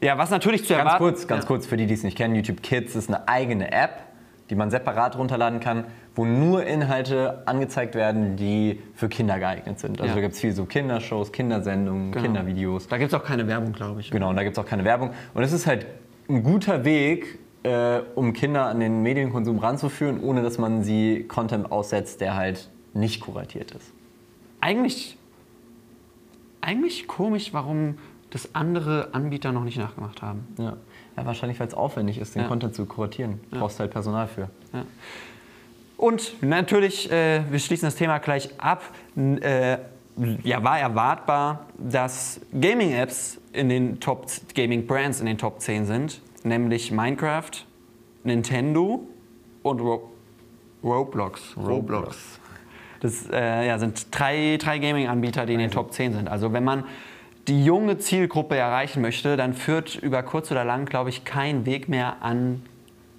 ja, 0.00 0.16
was 0.18 0.30
natürlich 0.30 0.62
zu 0.64 0.68
Ganz 0.74 0.80
erwarten... 0.80 0.98
kurz, 1.04 1.26
ganz 1.26 1.44
ja. 1.44 1.48
kurz 1.48 1.66
für 1.66 1.76
die, 1.76 1.86
die 1.86 1.94
es 1.94 2.02
nicht 2.04 2.16
kennen, 2.16 2.34
YouTube 2.34 2.62
Kids 2.62 2.94
ist 2.94 3.08
eine 3.08 3.26
eigene 3.28 3.72
App, 3.72 4.02
die 4.50 4.54
man 4.54 4.70
separat 4.70 5.16
runterladen 5.18 5.60
kann, 5.60 5.84
wo 6.14 6.24
nur 6.24 6.64
Inhalte 6.64 7.42
angezeigt 7.46 7.94
werden, 7.94 8.36
die 8.36 8.80
für 8.94 9.08
Kinder 9.08 9.38
geeignet 9.38 9.78
sind. 9.78 10.00
Also 10.00 10.08
Ja. 10.10 10.14
da 10.14 10.20
gibt 10.20 10.34
es 10.34 10.40
viel 10.40 10.52
so 10.52 10.64
Kindershows, 10.66 11.32
Kindersendungen, 11.32 12.12
Genau. 12.12 12.24
Kindervideos. 12.24 12.88
Da 12.88 12.98
gibt 12.98 13.12
es 13.12 13.18
auch 13.18 13.24
keine 13.24 13.46
Werbung, 13.46 13.72
glaube 13.72 14.00
ich. 14.00 14.10
Genau, 14.10 14.30
und 14.30 14.36
da 14.36 14.42
gibt 14.44 14.56
es 14.56 14.62
auch 14.64 14.68
keine 14.68 14.84
Werbung. 14.84 15.10
Und 15.34 15.42
es 15.42 15.52
ist 15.52 15.66
halt 15.66 15.86
ein 16.28 16.42
guter 16.42 16.84
Weg, 16.84 17.38
äh, 17.68 18.02
um 18.14 18.32
Kinder 18.32 18.66
an 18.66 18.80
den 18.80 19.02
Medienkonsum 19.02 19.58
ranzuführen, 19.58 20.20
ohne 20.20 20.42
dass 20.42 20.58
man 20.58 20.82
sie 20.82 21.24
Content 21.28 21.70
aussetzt, 21.70 22.20
der 22.20 22.34
halt 22.36 22.68
nicht 22.94 23.20
kuratiert 23.20 23.70
ist. 23.72 23.92
Eigentlich, 24.60 25.16
eigentlich 26.60 27.06
komisch, 27.06 27.52
warum 27.52 27.98
das 28.30 28.54
andere 28.54 29.08
Anbieter 29.12 29.52
noch 29.52 29.64
nicht 29.64 29.78
nachgemacht 29.78 30.20
haben. 30.22 30.46
Ja, 30.58 30.76
ja 31.16 31.26
wahrscheinlich, 31.26 31.58
weil 31.60 31.68
es 31.68 31.74
aufwendig 31.74 32.18
ist, 32.18 32.34
den 32.34 32.42
Ja. 32.42 32.48
Content 32.48 32.74
zu 32.74 32.84
kuratieren. 32.86 33.40
Du 33.50 33.58
brauchst 33.58 33.78
halt 33.80 33.90
Personal 33.90 34.26
für. 34.26 34.48
Und 35.96 36.42
natürlich, 36.42 37.10
äh, 37.10 37.42
wir 37.50 37.58
schließen 37.58 37.86
das 37.86 37.96
Thema 37.96 38.18
gleich 38.18 38.50
ab. 38.58 38.82
N- 39.16 39.40
Äh, 39.42 39.78
ja, 40.42 40.62
war 40.64 40.78
erwartbar, 40.80 41.66
dass 41.78 42.40
Gaming-Apps 42.60 43.38
in 43.52 43.68
den 43.68 44.00
Top 44.00 44.26
Gaming-Brands 44.54 45.20
in 45.20 45.26
den 45.26 45.38
Top 45.38 45.60
10 45.60 45.86
sind, 45.86 46.20
nämlich 46.44 46.90
Minecraft, 46.90 47.50
Nintendo 48.24 49.06
und 49.62 49.80
Ro 49.80 50.12
Roblox. 50.82 51.56
Roblox. 51.56 52.38
Das 53.00 53.28
äh, 53.30 53.66
ja, 53.66 53.78
sind 53.78 54.06
drei, 54.10 54.58
drei 54.60 54.78
Gaming-Anbieter, 54.78 55.44
die 55.44 55.54
in 55.54 55.58
den 55.58 55.70
Top 55.70 55.92
10 55.92 56.14
sind. 56.14 56.28
Also 56.28 56.52
wenn 56.52 56.64
man 56.64 56.84
die 57.48 57.64
junge 57.64 57.98
Zielgruppe 57.98 58.56
erreichen 58.56 59.00
möchte, 59.00 59.36
dann 59.36 59.54
führt 59.54 59.96
über 59.96 60.22
kurz 60.22 60.50
oder 60.50 60.64
lang, 60.64 60.84
glaube 60.84 61.10
ich, 61.10 61.24
kein 61.24 61.66
Weg 61.66 61.88
mehr 61.88 62.22
an 62.22 62.62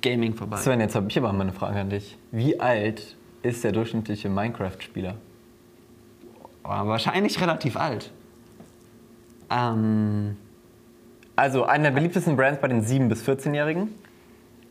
Gaming 0.01 0.35
vorbei. 0.35 0.57
Sven, 0.57 0.79
jetzt 0.79 0.95
habe 0.95 1.07
ich 1.09 1.17
aber 1.17 1.33
mal 1.33 1.41
eine 1.41 1.53
Frage 1.53 1.79
an 1.79 1.89
dich. 1.89 2.17
Wie 2.31 2.59
alt 2.59 3.17
ist 3.41 3.63
der 3.63 3.71
durchschnittliche 3.71 4.29
Minecraft-Spieler? 4.29 5.15
Wahrscheinlich 6.63 7.41
relativ 7.41 7.75
alt. 7.75 8.11
Ähm, 9.49 10.37
Also 11.39 11.63
einer 11.63 11.85
der 11.85 11.91
beliebtesten 11.91 12.35
Brands 12.35 12.59
bei 12.59 12.67
den 12.67 12.83
7- 12.83 13.07
bis 13.07 13.23
14-Jährigen. 13.27 13.87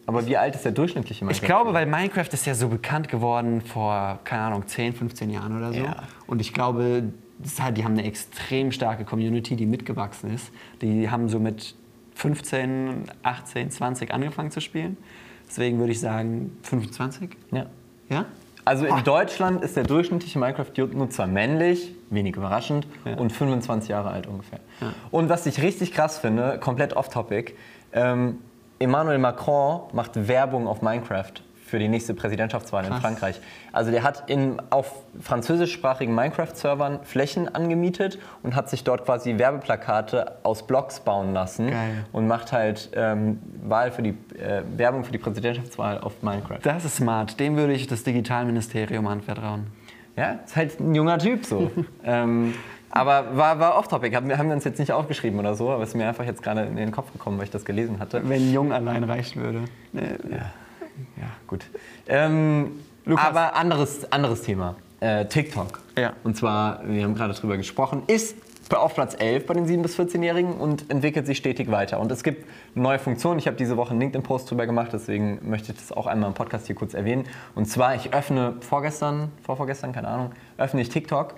Aber 0.04 0.26
wie 0.26 0.36
alt 0.36 0.54
ist 0.54 0.66
der 0.66 0.72
durchschnittliche 0.72 1.24
ich 1.24 1.40
Minecraft? 1.40 1.46
glaube, 1.46 1.72
weil 1.72 1.86
Minecraft 1.86 2.28
ist 2.30 2.44
ja 2.44 2.54
so 2.54 2.68
bekannt 2.68 3.08
geworden 3.08 3.62
vor, 3.62 4.18
keine 4.24 4.42
Ahnung, 4.42 4.66
10, 4.66 4.92
15 4.92 5.30
Jahren 5.30 5.56
oder 5.56 5.72
so. 5.72 5.80
Ja. 5.80 5.96
Und 6.26 6.40
ich 6.42 6.52
glaube, 6.52 7.04
halt, 7.58 7.76
die 7.78 7.84
haben 7.84 7.92
eine 7.92 8.04
extrem 8.04 8.70
starke 8.70 9.06
Community, 9.06 9.56
die 9.56 9.64
mitgewachsen 9.64 10.34
ist. 10.34 10.50
Die 10.82 11.08
haben 11.10 11.30
so 11.30 11.38
mit 11.40 11.74
15, 12.16 13.04
18, 13.22 13.70
20 13.70 14.12
angefangen 14.12 14.50
zu 14.50 14.60
spielen. 14.60 14.98
Deswegen 15.48 15.78
würde 15.78 15.92
ich 15.92 16.00
sagen 16.00 16.52
25. 16.64 17.30
Ja. 17.50 17.64
Ja? 18.10 18.26
Also 18.66 18.84
in 18.84 18.92
Ah. 18.92 19.00
Deutschland 19.00 19.62
ist 19.64 19.74
der 19.76 19.84
durchschnittliche 19.84 20.38
Minecraft-Nutzer 20.38 21.26
männlich, 21.26 21.94
wenig 22.10 22.36
überraschend, 22.36 22.86
Ja. 23.04 23.14
und 23.16 23.30
25 23.32 23.88
Jahre 23.90 24.10
alt 24.10 24.26
ungefähr. 24.26 24.60
Ja. 24.80 24.92
Und 25.10 25.28
was 25.28 25.46
ich 25.46 25.62
richtig 25.62 25.92
krass 25.92 26.18
finde, 26.18 26.58
komplett 26.58 26.94
off-topic, 26.94 27.54
ähm, 27.92 28.38
Emmanuel 28.78 29.18
Macron 29.18 29.82
macht 29.92 30.28
Werbung 30.28 30.66
auf 30.68 30.82
Minecraft 30.82 31.32
für 31.66 31.78
die 31.78 31.88
nächste 31.88 32.14
Präsidentschaftswahl 32.14 32.84
in 32.84 32.90
Krass. 32.90 33.00
Frankreich. 33.02 33.40
Also 33.72 33.90
der 33.90 34.02
hat 34.02 34.30
in, 34.30 34.56
auf 34.70 34.90
französischsprachigen 35.20 36.14
Minecraft-Servern 36.14 37.00
Flächen 37.02 37.54
angemietet 37.54 38.18
und 38.42 38.54
hat 38.54 38.70
sich 38.70 38.84
dort 38.84 39.04
quasi 39.04 39.36
Werbeplakate 39.36 40.36
aus 40.44 40.66
Blocks 40.66 41.00
bauen 41.00 41.34
lassen 41.34 41.70
Geil. 41.70 42.06
und 42.12 42.26
macht 42.26 42.52
halt 42.52 42.90
ähm, 42.94 43.38
Wahl 43.64 43.90
für 43.92 44.00
die, 44.02 44.16
äh, 44.38 44.62
Werbung 44.78 45.04
für 45.04 45.12
die 45.12 45.18
Präsidentschaftswahl 45.18 45.98
auf 46.00 46.22
Minecraft. 46.22 46.60
Das 46.62 46.86
ist 46.86 46.96
smart. 46.96 47.38
Dem 47.38 47.56
würde 47.56 47.74
ich 47.74 47.86
das 47.86 48.02
Digitalministerium 48.02 49.06
anvertrauen. 49.06 49.66
Ja, 50.18 50.40
ist 50.44 50.56
halt 50.56 50.80
ein 50.80 50.94
junger 50.94 51.18
Typ 51.18 51.44
so. 51.46 51.70
ähm, 52.04 52.54
aber 52.90 53.36
war, 53.36 53.58
war 53.60 53.78
off-topic, 53.78 54.14
haben, 54.16 54.28
wir- 54.28 54.38
haben 54.38 54.48
wir 54.48 54.54
uns 54.54 54.64
jetzt 54.64 54.78
nicht 54.78 54.92
aufgeschrieben 54.92 55.38
oder 55.38 55.54
so, 55.54 55.70
aber 55.70 55.82
es 55.82 55.90
ist 55.90 55.94
mir 55.94 56.08
einfach 56.08 56.24
jetzt 56.24 56.42
gerade 56.42 56.62
in 56.64 56.76
den 56.76 56.90
Kopf 56.90 57.12
gekommen, 57.12 57.38
weil 57.38 57.44
ich 57.44 57.50
das 57.50 57.64
gelesen 57.64 58.00
hatte. 58.00 58.22
Wenn 58.28 58.52
Jung 58.52 58.72
allein 58.72 59.04
reicht 59.04 59.36
würde. 59.36 59.60
Ja, 59.92 61.26
gut. 61.46 61.64
Ähm, 62.08 62.72
aber 63.06 63.54
anderes, 63.54 64.10
anderes 64.10 64.42
Thema. 64.42 64.74
Äh, 65.00 65.26
TikTok. 65.26 65.80
Ja. 65.96 66.12
Und 66.24 66.36
zwar, 66.36 66.80
wir 66.88 67.04
haben 67.04 67.14
gerade 67.14 67.32
drüber 67.34 67.56
gesprochen, 67.56 68.02
ist 68.08 68.34
auf 68.76 68.94
Platz 68.94 69.16
11 69.18 69.46
bei 69.46 69.54
den 69.54 69.66
7- 69.66 69.82
bis 69.82 69.98
14-Jährigen 69.98 70.54
und 70.54 70.90
entwickelt 70.90 71.26
sich 71.26 71.38
stetig 71.38 71.70
weiter. 71.70 71.98
Und 72.00 72.12
es 72.12 72.22
gibt 72.22 72.46
neue 72.74 72.98
Funktionen. 72.98 73.38
Ich 73.38 73.46
habe 73.46 73.56
diese 73.56 73.76
Woche 73.76 73.90
einen 73.92 74.00
LinkedIn-Post 74.00 74.50
drüber 74.50 74.66
gemacht, 74.66 74.90
deswegen 74.92 75.38
möchte 75.48 75.72
ich 75.72 75.78
das 75.78 75.90
auch 75.92 76.06
einmal 76.06 76.28
im 76.28 76.34
Podcast 76.34 76.66
hier 76.66 76.76
kurz 76.76 76.92
erwähnen. 76.94 77.24
Und 77.54 77.66
zwar, 77.66 77.94
ich 77.94 78.12
öffne 78.12 78.56
vorgestern, 78.60 79.32
vorvorgestern, 79.42 79.92
keine 79.92 80.08
Ahnung, 80.08 80.32
öffne 80.58 80.80
ich 80.82 80.90
TikTok 80.90 81.36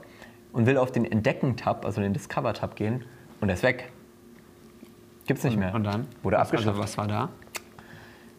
und 0.53 0.67
will 0.67 0.77
auf 0.77 0.91
den 0.91 1.05
Entdecken-Tab, 1.05 1.85
also 1.85 2.01
den 2.01 2.13
Discover-Tab 2.13 2.75
gehen 2.75 3.05
und 3.41 3.49
der 3.49 3.55
ist 3.55 3.63
weg. 3.63 3.91
Gibt's 5.27 5.45
nicht 5.45 5.57
mehr. 5.57 5.75
Und 5.75 5.85
dann? 5.85 6.09
Wurde 6.25 6.37
was, 6.37 6.49
abgeschafft. 6.49 6.69
Also 6.71 6.83
was 6.83 6.99
war 6.99 7.07
da? 7.07 7.29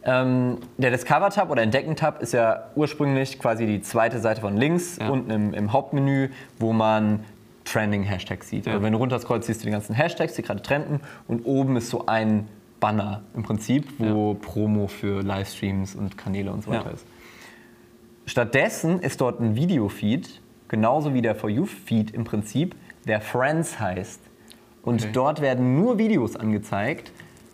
Ähm, 0.04 0.58
der 0.78 0.90
Discover-Tab 0.92 1.50
oder 1.52 1.62
Entdecken-Tab 1.62 2.22
ist 2.22 2.34
ja 2.34 2.70
ursprünglich 2.76 3.40
quasi 3.40 3.66
die 3.68 3.82
zweite 3.82 4.20
Seite 4.20 4.42
von 4.42 4.58
links, 4.58 4.98
Ja. 4.98 5.10
unten 5.10 5.30
im, 5.30 5.54
im 5.54 5.72
Hauptmenü, 5.72 6.30
wo 6.58 6.74
man 6.74 7.24
Trending-Hashtags 7.66 8.50
sieht. 8.50 8.66
Ja. 8.66 8.74
Also 8.74 8.84
wenn 8.84 8.94
du 8.94 9.00
runterscrollst, 9.00 9.48
siehst 9.48 9.62
du 9.62 9.66
die 9.66 9.72
ganzen 9.72 9.94
Hashtags, 9.96 10.34
die 10.34 10.42
gerade 10.42 10.62
trenden 10.62 11.00
und 11.28 11.46
oben 11.46 11.76
ist 11.78 11.90
so 11.90 12.06
ein 12.08 12.48
Banner 12.80 13.22
im 13.36 13.44
Prinzip, 13.44 13.88
wo 14.00 14.34
Promo 14.34 14.88
für 14.88 15.22
Livestreams 15.22 15.96
und 15.96 16.18
Kanäle 16.18 16.52
und 16.52 16.64
so 16.64 16.72
weiter 16.72 16.86
Ja. 16.88 16.92
ist. 16.92 17.06
Stattdessen 18.26 19.00
ist 19.00 19.22
dort 19.22 19.40
ein 19.40 19.56
Videofeed, 19.56 20.42
genauso 20.68 21.14
wie 21.14 21.22
der 21.22 21.36
For 21.36 21.50
You-Feed 21.50 22.12
im 22.12 22.24
Prinzip, 22.24 22.76
der 23.08 23.22
Friends 23.22 23.80
heißt. 23.80 24.22
Und 24.84 25.02
Okay. 25.04 25.12
dort 25.14 25.42
werden 25.42 25.76
nur 25.76 25.98
Videos 25.98 26.36
angezeigt, 26.36 27.12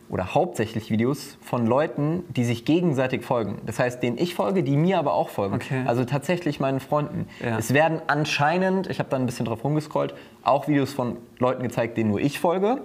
oder 0.10 0.34
hauptsächlich 0.34 0.90
Videos 0.90 1.38
von 1.42 1.68
Leuten, 1.68 2.24
die 2.30 2.46
sich 2.46 2.64
gegenseitig 2.64 3.24
folgen. 3.24 3.60
Das 3.66 3.80
heißt, 3.80 4.02
denen 4.02 4.18
ich 4.18 4.36
folge, 4.36 4.64
die 4.64 4.78
mir 4.78 5.00
aber 5.00 5.14
auch 5.14 5.30
folgen. 5.30 5.56
Okay. 5.56 5.84
Also 5.86 6.06
tatsächlich 6.06 6.60
meinen 6.60 6.80
Freunden. 6.80 7.28
Ja. 7.44 7.58
Es 7.58 7.74
werden 7.74 8.02
anscheinend, 8.08 8.90
ich 8.90 9.00
habe 9.00 9.10
da 9.10 9.18
ein 9.18 9.26
bisschen 9.26 9.46
drauf 9.46 9.64
rumgescrollt, 9.64 10.14
auch 10.44 10.68
Videos 10.68 10.94
von 10.94 11.18
Leuten 11.40 11.64
gezeigt, 11.64 11.98
denen 11.98 12.10
nur 12.10 12.22
ich 12.22 12.40
folge. 12.40 12.82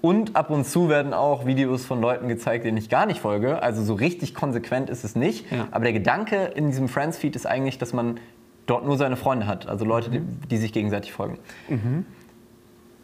Und 0.00 0.36
ab 0.36 0.50
und 0.50 0.64
zu 0.64 0.88
werden 0.88 1.12
auch 1.12 1.44
Videos 1.46 1.84
von 1.84 2.00
Leuten 2.00 2.28
gezeigt, 2.28 2.64
denen 2.64 2.76
ich 2.76 2.88
gar 2.88 3.06
nicht 3.06 3.20
folge. 3.20 3.62
Also 3.62 3.82
so 3.82 3.94
richtig 3.94 4.34
konsequent 4.34 4.90
ist 4.90 5.04
es 5.04 5.16
nicht. 5.16 5.50
Ja. 5.50 5.68
Aber 5.70 5.84
der 5.84 5.92
Gedanke 5.92 6.52
in 6.54 6.68
diesem 6.68 6.88
Friends-Feed 6.88 7.34
ist 7.34 7.46
eigentlich, 7.46 7.78
dass 7.78 7.92
man 7.92 8.20
dort 8.66 8.86
nur 8.86 8.96
seine 8.96 9.16
Freunde 9.16 9.46
hat. 9.46 9.66
Also 9.66 9.84
Leute, 9.84 10.10
die, 10.10 10.20
die 10.20 10.58
sich 10.58 10.72
gegenseitig 10.72 11.12
folgen. 11.12 11.38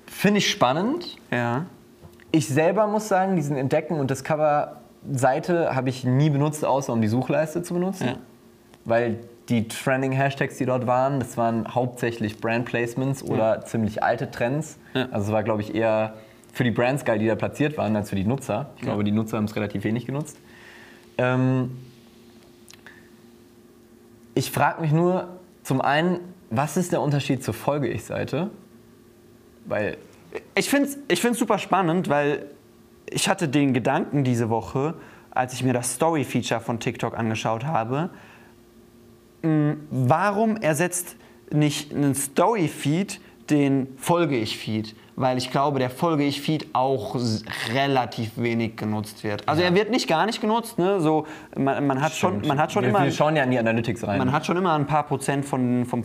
Finde 0.06 0.38
ich 0.38 0.48
spannend. 0.48 1.16
Ja. 1.32 1.66
Ich 2.34 2.48
selber 2.48 2.88
muss 2.88 3.06
sagen, 3.06 3.36
diesen 3.36 3.56
Entdecken- 3.56 4.00
und 4.00 4.10
Discover-Seite 4.10 5.76
habe 5.76 5.88
ich 5.88 6.02
nie 6.02 6.30
benutzt, 6.30 6.64
außer 6.64 6.92
um 6.92 7.00
die 7.00 7.06
Suchleiste 7.06 7.62
zu 7.62 7.74
benutzen. 7.74 8.06
Ja. 8.08 8.16
Weil 8.84 9.20
die 9.48 9.68
Trending-Hashtags, 9.68 10.56
die 10.56 10.66
dort 10.66 10.88
waren, 10.88 11.20
das 11.20 11.36
waren 11.36 11.72
hauptsächlich 11.72 12.40
Brand-Placements 12.40 13.22
oder 13.22 13.64
ziemlich 13.64 14.02
alte 14.02 14.32
Trends. 14.32 14.78
Ja. 14.94 15.06
Also 15.12 15.26
es 15.26 15.32
war, 15.32 15.44
glaube 15.44 15.62
ich, 15.62 15.76
eher 15.76 16.14
für 16.52 16.64
die 16.64 16.72
Brands 16.72 17.04
geil, 17.04 17.20
die 17.20 17.28
da 17.28 17.36
platziert 17.36 17.78
waren, 17.78 17.94
als 17.94 18.10
für 18.10 18.16
die 18.16 18.24
Nutzer. 18.24 18.70
Ich 18.78 18.82
glaube, 18.82 19.04
die 19.04 19.12
Nutzer 19.12 19.36
haben 19.36 19.44
es 19.44 19.54
relativ 19.54 19.84
wenig 19.84 20.04
genutzt. 20.04 20.36
Ähm 21.18 21.70
ich 24.34 24.50
frage 24.50 24.80
mich 24.80 24.90
nur, 24.90 25.28
zum 25.62 25.80
einen, 25.80 26.18
was 26.50 26.76
ist 26.76 26.90
der 26.90 27.00
Unterschied 27.00 27.44
zur 27.44 27.54
Folge-Ich-Seite? 27.54 28.50
Weil 29.66 29.98
Ich 30.54 30.68
finde 30.70 30.88
es 30.88 30.98
ich 31.08 31.20
find's 31.20 31.38
super 31.38 31.58
spannend, 31.58 32.08
weil 32.08 32.46
ich 33.10 33.28
hatte 33.28 33.48
den 33.48 33.72
Gedanken 33.74 34.24
diese 34.24 34.48
Woche, 34.50 34.94
als 35.30 35.52
ich 35.52 35.62
mir 35.62 35.72
das 35.72 35.94
Story-Feature 35.94 36.60
von 36.60 36.80
TikTok 36.80 37.16
angeschaut 37.18 37.64
habe, 37.64 38.10
mh, 39.42 39.76
warum 39.90 40.56
ersetzt 40.56 41.16
nicht 41.52 41.92
ein 41.92 42.14
Story-Feed 42.14 43.20
den 43.50 43.88
Folge-Ich-Feed? 43.98 44.96
Weil 45.16 45.38
ich 45.38 45.50
glaube, 45.52 45.78
der 45.78 45.90
Folge-Ich-Feed 45.90 46.68
auch 46.72 47.14
s- 47.14 47.44
relativ 47.72 48.32
wenig 48.36 48.76
genutzt 48.76 49.22
wird. 49.22 49.46
Also 49.48 49.62
er 49.62 49.74
wird 49.74 49.90
nicht 49.90 50.08
gar 50.08 50.26
nicht 50.26 50.40
genutzt, 50.40 50.78
ne? 50.78 51.00
so, 51.00 51.26
man, 51.56 51.86
man, 51.86 52.00
hat 52.02 52.12
schon, 52.14 52.40
man 52.46 52.58
hat 52.58 52.72
schon 52.72 52.82
wir, 52.82 52.88
immer... 52.90 53.04
wir 53.04 53.12
schauen 53.12 53.36
ja 53.36 53.44
in 53.44 53.50
die 53.52 53.58
Analytics 53.58 54.04
rein. 54.04 54.18
Man 54.18 54.32
hat 54.32 54.44
schon 54.46 54.56
immer 54.56 54.72
ein 54.74 54.86
paar 54.86 55.04
Prozent 55.04 55.44
von, 55.44 55.84
vom 55.84 56.02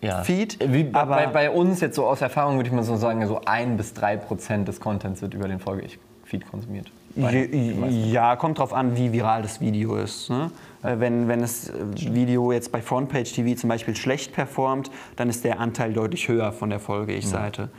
Folge-Ich-Feed. 0.00 0.72
Wie 0.72 0.84
bei, 0.84 1.00
aber 1.00 1.14
bei, 1.16 1.26
bei 1.26 1.50
uns 1.50 1.80
jetzt 1.80 1.96
so 1.96 2.06
aus 2.06 2.20
Erfahrung 2.20 2.56
würde 2.56 2.68
ich 2.68 2.74
mal 2.74 2.82
so 2.82 2.96
sagen, 2.96 3.26
so 3.26 3.40
ein 3.44 3.76
bis 3.76 3.94
drei 3.94 4.16
Prozent 4.16 4.68
des 4.68 4.80
Contents 4.80 5.22
wird 5.22 5.34
über 5.34 5.48
den 5.48 5.58
Folge-Ich-Feed 5.60 6.48
konsumiert. 6.50 6.90
Bei- 7.14 7.32
Je- 7.32 8.10
Ja, 8.12 8.36
kommt 8.36 8.58
drauf 8.58 8.72
an, 8.74 8.96
wie 8.96 9.12
viral 9.12 9.42
das 9.42 9.60
Video 9.60 9.96
ist. 9.96 10.28
Ne? 10.28 10.50
Äh, 10.82 10.96
wenn, 10.98 11.28
wenn 11.28 11.40
das 11.40 11.72
Video 11.94 12.52
jetzt 12.52 12.70
bei 12.72 12.82
Frontpage 12.82 13.32
TV 13.32 13.58
zum 13.58 13.68
Beispiel 13.68 13.96
schlecht 13.96 14.34
performt, 14.34 14.90
dann 15.16 15.30
ist 15.30 15.44
der 15.44 15.58
Anteil 15.60 15.92
deutlich 15.94 16.28
höher 16.28 16.52
von 16.52 16.68
der 16.70 16.78
Folge-Ich-Seite. 16.80 17.70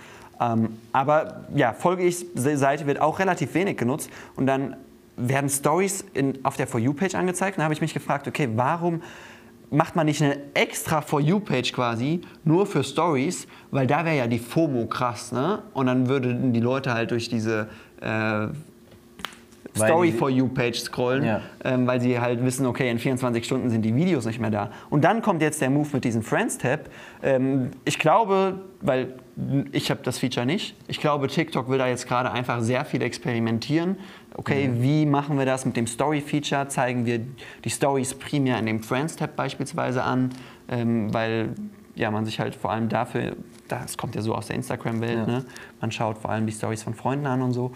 Ähm, 0.41 0.77
aber 0.91 1.41
ja, 1.55 1.74
Folge-Ich-Seite 1.74 2.86
wird 2.88 3.00
auch 3.01 3.19
relativ 3.19 3.53
wenig 3.53 3.77
genutzt 3.77 4.09
und 4.36 4.47
dann 4.47 4.75
werden 5.17 5.50
Stories 5.50 6.05
auf 6.43 6.57
der 6.57 6.67
For 6.67 6.79
You-Page 6.79 7.15
angezeigt. 7.15 7.57
Dann 7.57 7.63
habe 7.63 7.74
ich 7.74 7.81
mich 7.81 7.93
gefragt, 7.93 8.27
okay, 8.27 8.47
warum 8.55 9.01
macht 9.69 9.95
man 9.95 10.05
nicht 10.05 10.21
eine 10.21 10.38
extra 10.53 11.01
For 11.01 11.19
You-Page 11.19 11.74
quasi 11.74 12.21
nur 12.43 12.65
für 12.65 12.83
Stories, 12.83 13.47
weil 13.71 13.88
da 13.88 14.05
wäre 14.05 14.17
ja 14.17 14.27
die 14.27 14.39
FOMO 14.39 14.86
krass, 14.88 15.31
ne? 15.31 15.63
Und 15.74 15.88
dann 15.88 16.07
würden 16.07 16.53
die 16.53 16.59
Leute 16.59 16.93
halt 16.93 17.12
durch 17.12 17.29
diese 17.29 17.67
äh, 18.01 18.47
Story 19.77 20.12
for 20.12 20.29
You 20.29 20.48
Page 20.48 20.79
scrollen, 20.79 21.24
ja. 21.24 21.41
ähm, 21.63 21.88
weil 21.88 22.01
sie 22.01 22.19
halt 22.19 22.43
wissen, 22.43 22.65
okay, 22.65 22.89
in 22.89 23.00
24 23.00 23.46
Stunden 23.46 23.69
sind 23.69 23.84
die 23.84 23.96
Videos 23.96 24.25
nicht 24.25 24.39
mehr 24.39 24.50
da. 24.50 24.72
Und 24.89 25.03
dann 25.03 25.22
kommt 25.22 25.41
jetzt 25.41 25.62
der 25.62 25.69
Move 25.69 25.88
mit 25.93 26.03
diesem 26.03 26.22
Friends 26.22 26.57
Tab. 26.57 26.89
Ähm, 27.24 27.72
ich 27.86 28.00
glaube, 28.00 28.60
weil 28.81 29.13
ich 29.72 29.91
habe 29.91 30.01
das 30.03 30.17
Feature 30.17 30.46
nicht. 30.46 30.75
Ich 30.88 31.00
glaube, 31.00 31.27
TikTok 31.27 31.69
will 31.69 31.77
da 31.77 31.88
jetzt 31.88 32.07
gerade 32.07 32.31
einfach 32.31 32.62
sehr 32.62 32.86
viel 32.86 33.01
experimentieren. 33.01 33.98
Okay, 34.34 34.67
mhm. 34.67 34.81
wie 34.81 35.05
machen 35.05 35.38
wir 35.38 35.46
das 35.46 35.65
mit 35.65 35.77
dem 35.77 35.88
Story-Feature? 35.88 36.67
Zeigen 36.67 37.05
wir 37.05 37.22
die 37.63 37.69
Stories 37.69 38.13
primär 38.15 38.57
in 38.60 38.65
dem 38.65 38.81
Friends-Tab 38.81 39.36
beispielsweise 39.36 40.03
an, 40.03 40.31
ähm, 40.69 41.13
weil 41.13 41.50
ja, 41.96 42.12
man 42.12 42.25
sich 42.25 42.39
halt 42.39 42.55
vor 42.55 42.72
allem 42.72 42.89
dafür, 42.89 43.36
das 43.67 43.98
kommt 43.98 44.15
ja 44.15 44.22
so 44.22 44.36
aus 44.36 44.48
der 44.48 44.55
Instagram-Welt, 44.55 45.17
ja. 45.17 45.25
ne? 45.25 45.46
man 45.81 45.91
schaut 45.91 46.19
vor 46.19 46.31
allem 46.31 46.46
die 46.46 46.53
Stories 46.53 46.84
von 46.84 46.93
Freunden 46.93 47.25
an 47.25 47.41
und 47.41 47.53
so. 47.53 47.72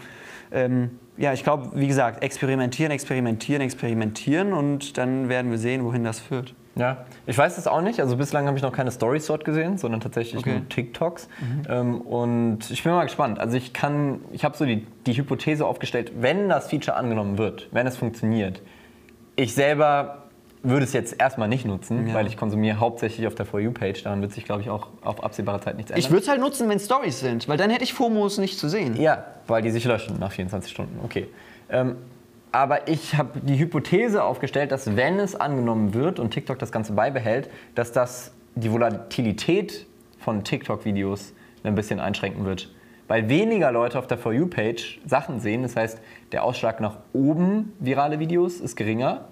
Ähm, 0.52 0.98
ja, 1.16 1.32
ich 1.32 1.44
glaube, 1.44 1.70
wie 1.74 1.86
gesagt, 1.86 2.22
experimentieren, 2.22 2.90
experimentieren, 2.90 3.62
experimentieren 3.62 4.52
und 4.52 4.96
dann 4.98 5.28
werden 5.28 5.50
wir 5.50 5.58
sehen, 5.58 5.84
wohin 5.84 6.04
das 6.04 6.20
führt. 6.20 6.54
Ja, 6.74 7.04
ich 7.26 7.36
weiß 7.36 7.58
es 7.58 7.66
auch 7.66 7.82
nicht. 7.82 8.00
Also 8.00 8.16
bislang 8.16 8.46
habe 8.46 8.56
ich 8.56 8.62
noch 8.62 8.72
keine 8.72 8.90
Stories 8.90 9.26
dort 9.26 9.44
gesehen, 9.44 9.76
sondern 9.76 10.00
tatsächlich 10.00 10.40
okay. 10.40 10.52
nur 10.52 10.68
TikToks. 10.68 11.28
Mhm. 11.40 11.62
Ähm, 11.68 12.00
und 12.00 12.70
ich 12.70 12.82
bin 12.82 12.92
mal 12.92 13.04
gespannt. 13.04 13.38
Also 13.38 13.58
ich 13.58 13.74
kann, 13.74 14.20
ich 14.32 14.44
habe 14.44 14.56
so 14.56 14.64
die, 14.64 14.86
die 15.06 15.12
Hypothese 15.12 15.66
aufgestellt, 15.66 16.12
wenn 16.20 16.48
das 16.48 16.70
Feature 16.70 16.96
angenommen 16.96 17.36
wird, 17.36 17.68
wenn 17.72 17.86
es 17.86 17.98
funktioniert. 17.98 18.62
Ich 19.36 19.54
selber 19.54 20.21
würde 20.62 20.84
es 20.84 20.92
jetzt 20.92 21.20
erstmal 21.20 21.48
nicht 21.48 21.64
nutzen, 21.64 22.08
ja. 22.08 22.14
weil 22.14 22.26
ich 22.26 22.36
konsumiere 22.36 22.78
hauptsächlich 22.78 23.26
auf 23.26 23.34
der 23.34 23.46
For 23.46 23.60
You-Page. 23.60 24.02
Daran 24.02 24.22
wird 24.22 24.32
sich, 24.32 24.44
glaube 24.44 24.62
ich, 24.62 24.70
auch 24.70 24.88
auf 25.02 25.22
absehbare 25.22 25.60
Zeit 25.60 25.76
nichts 25.76 25.90
ändern. 25.90 26.04
Ich 26.04 26.10
würde 26.10 26.22
es 26.22 26.28
halt 26.28 26.40
nutzen, 26.40 26.68
wenn 26.68 26.78
Stories 26.78 27.20
sind, 27.20 27.48
weil 27.48 27.56
dann 27.56 27.70
hätte 27.70 27.84
ich 27.84 27.92
FOMOs 27.94 28.38
nicht 28.38 28.58
zu 28.58 28.68
sehen. 28.68 29.00
Ja, 29.00 29.24
weil 29.46 29.62
die 29.62 29.70
sich 29.70 29.84
löschen 29.84 30.18
nach 30.18 30.32
24 30.32 30.70
Stunden. 30.70 31.00
Okay. 31.04 31.26
Ähm, 31.68 31.96
aber 32.52 32.86
ich 32.86 33.16
habe 33.16 33.40
die 33.40 33.58
Hypothese 33.58 34.22
aufgestellt, 34.22 34.72
dass 34.72 34.94
wenn 34.94 35.18
es 35.18 35.34
angenommen 35.34 35.94
wird 35.94 36.20
und 36.20 36.30
TikTok 36.30 36.58
das 36.58 36.70
Ganze 36.70 36.92
beibehält, 36.92 37.50
dass 37.74 37.92
das 37.92 38.32
die 38.54 38.70
Volatilität 38.70 39.86
von 40.18 40.44
TikTok-Videos 40.44 41.32
ein 41.64 41.74
bisschen 41.74 41.98
einschränken 41.98 42.44
wird. 42.44 42.70
Weil 43.08 43.28
weniger 43.28 43.72
Leute 43.72 43.98
auf 43.98 44.06
der 44.06 44.18
For 44.18 44.32
You-Page 44.32 45.00
Sachen 45.06 45.40
sehen. 45.40 45.62
Das 45.62 45.76
heißt, 45.76 46.00
der 46.30 46.44
Ausschlag 46.44 46.80
nach 46.80 46.98
oben 47.12 47.72
virale 47.80 48.18
Videos 48.18 48.60
ist 48.60 48.76
geringer 48.76 49.28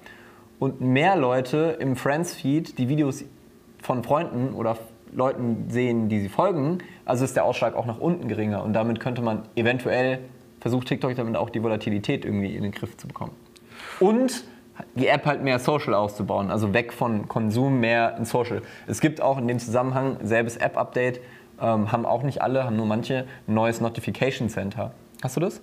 und 0.61 0.81
mehr 0.81 1.17
Leute 1.17 1.77
im 1.81 1.97
Friends-Feed 1.97 2.79
die 2.79 2.89
Videos 2.89 3.25
von 3.83 4.05
Freunden 4.05 4.53
oder 4.55 4.77
Leuten 5.13 5.65
sehen, 5.69 6.09
die 6.09 6.21
sie 6.21 6.29
folgen, 6.29 6.79
also 7.05 7.25
ist 7.25 7.35
der 7.35 7.45
Ausschlag 7.45 7.75
auch 7.75 7.87
nach 7.87 7.99
unten 7.99 8.29
geringer. 8.29 8.63
Und 8.63 8.75
damit 8.75 9.01
könnte 9.01 9.23
man 9.23 9.43
eventuell, 9.57 10.21
versucht 10.61 10.87
TikTok 10.87 11.17
damit 11.17 11.35
auch 11.37 11.51
die 11.51 11.63
Volatilität 11.63 12.25
irgendwie 12.25 12.55
in 12.55 12.63
den 12.63 12.71
Griff 12.71 12.97
zu 12.97 13.09
bekommen. 13.09 13.33
Und 13.99 14.45
die 14.95 15.09
App 15.09 15.27
halt 15.27 15.43
mehr 15.43 15.59
Social 15.59 15.95
auszubauen, 15.95 16.51
also 16.51 16.73
weg 16.73 16.93
von 16.93 17.27
Konsum, 17.27 17.81
mehr 17.81 18.17
in 18.17 18.25
Social. 18.25 18.63
Es 18.87 19.01
gibt 19.01 19.21
auch 19.21 19.39
in 19.39 19.49
dem 19.49 19.59
Zusammenhang, 19.59 20.19
selbes 20.23 20.57
App-Update, 20.57 21.21
ähm, 21.61 21.91
haben 21.91 22.07
auch 22.07 22.23
nicht 22.23 22.41
alle, 22.43 22.65
haben 22.65 22.77
nur 22.77 22.87
manche, 22.87 23.27
ein 23.49 23.55
neues 23.55 23.81
Notification 23.81 24.49
Center. 24.49 24.93
Hast 25.23 25.37
du 25.37 25.41
das? 25.41 25.61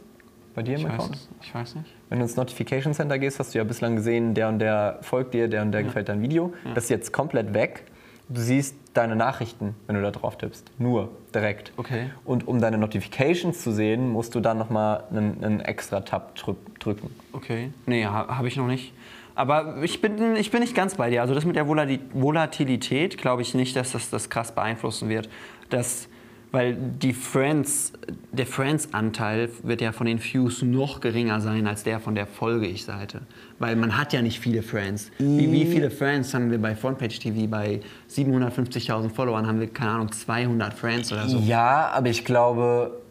Bei 0.58 0.64
dir 0.64 0.74
im 0.74 0.82
ich 0.82 0.88
Account? 0.88 1.12
Weiß 1.12 1.28
ich 1.44 1.54
weiß 1.54 1.76
nicht. 1.76 1.94
Wenn 2.10 2.18
du 2.18 2.26
ins 2.26 2.36
Notification 2.36 2.92
Center 2.92 3.20
gehst, 3.20 3.38
hast 3.38 3.54
du 3.54 3.60
ja 3.60 3.64
bislang 3.64 3.96
gesehen, 3.96 4.34
der 4.34 4.50
und 4.50 4.58
der 4.58 4.98
folgt 5.02 5.36
dir, 5.36 5.48
der 5.48 5.62
und 5.62 5.72
der 5.72 5.82
ja. 5.82 5.88
gefällt 5.88 6.10
dein 6.10 6.20
Video. 6.20 6.52
Ja. 6.66 6.74
Das 6.74 6.86
ist 6.86 6.90
jetzt 6.90 7.14
komplett 7.14 7.54
weg. 7.54 7.84
Du 8.28 8.42
siehst 8.42 8.76
deine 8.96 9.16
Nachrichten, 9.16 9.76
wenn 9.86 9.96
du 9.96 10.02
da 10.02 10.10
drauf 10.10 10.36
tippst. 10.36 10.72
Nur, 10.80 11.12
direkt. 11.34 11.72
Okay. 11.78 12.10
Und 12.26 12.48
um 12.48 12.60
deine 12.60 12.80
Notifications 12.80 13.62
zu 13.62 13.72
sehen, 13.72 14.10
musst 14.10 14.34
du 14.34 14.40
dann 14.40 14.58
nochmal 14.58 15.04
einen, 15.12 15.44
einen 15.44 15.60
extra 15.62 16.02
Tab 16.02 16.34
drücken. 16.36 17.12
Okay. 17.34 17.70
Nee, 17.86 18.06
habe 18.06 18.48
ich 18.48 18.58
noch 18.58 18.67
nicht. 18.67 18.93
Aber 19.36 19.84
ich 19.84 20.02
bin, 20.02 20.36
ich 20.38 20.50
bin 20.50 20.62
nicht 20.62 20.74
ganz 20.74 20.96
bei 20.96 21.12
dir. 21.12 21.22
Also 21.22 21.36
das 21.36 21.46
mit 21.46 21.56
der 21.56 21.67
Volatilität 21.67 23.20
glaube 23.20 23.43
ich 23.43 23.54
nicht, 23.54 23.76
dass 23.76 23.91
das 23.91 24.10
das 24.10 24.32
krass 24.32 24.52
beeinflussen 24.54 25.08
wird. 25.08 25.30
Das 25.70 26.10
weil 26.52 26.76
die 26.76 27.14
Friends, 27.14 27.94
der 28.32 28.46
Friends-Anteil 28.46 29.50
wird 29.64 29.82
ja 29.82 29.92
von 29.92 30.08
den 30.08 30.20
Views 30.24 30.62
noch 30.62 31.02
geringer 31.02 31.42
sein 31.42 31.68
als 31.68 31.84
der 31.84 32.00
von 32.00 32.16
der 32.16 32.26
Folge-Ich-Seite. 32.26 33.22
Weil 33.60 33.76
man 33.76 33.98
hat 33.98 34.14
ja 34.14 34.22
nicht 34.22 34.40
viele 34.40 34.64
Friends. 34.64 35.12
Wie, 35.18 35.52
wie 35.52 35.66
viele 35.66 35.92
Friends 35.92 36.34
haben 36.34 36.50
wir 36.52 36.60
bei 36.60 36.76
Frontpage 36.76 37.20
TV? 37.20 37.48
Bei 37.48 37.82
750.000 38.10 39.10
Followern 39.10 39.46
haben 39.46 39.60
wir, 39.60 39.68
keine 39.68 39.92
Ahnung, 39.92 40.12
200 40.12 40.74
Friends 40.74 41.12
oder 41.12 41.28
so. 41.28 41.40
Ja, 41.40 41.92
aber 41.94 42.10
ich 42.10 42.24
glaube, 42.24 43.02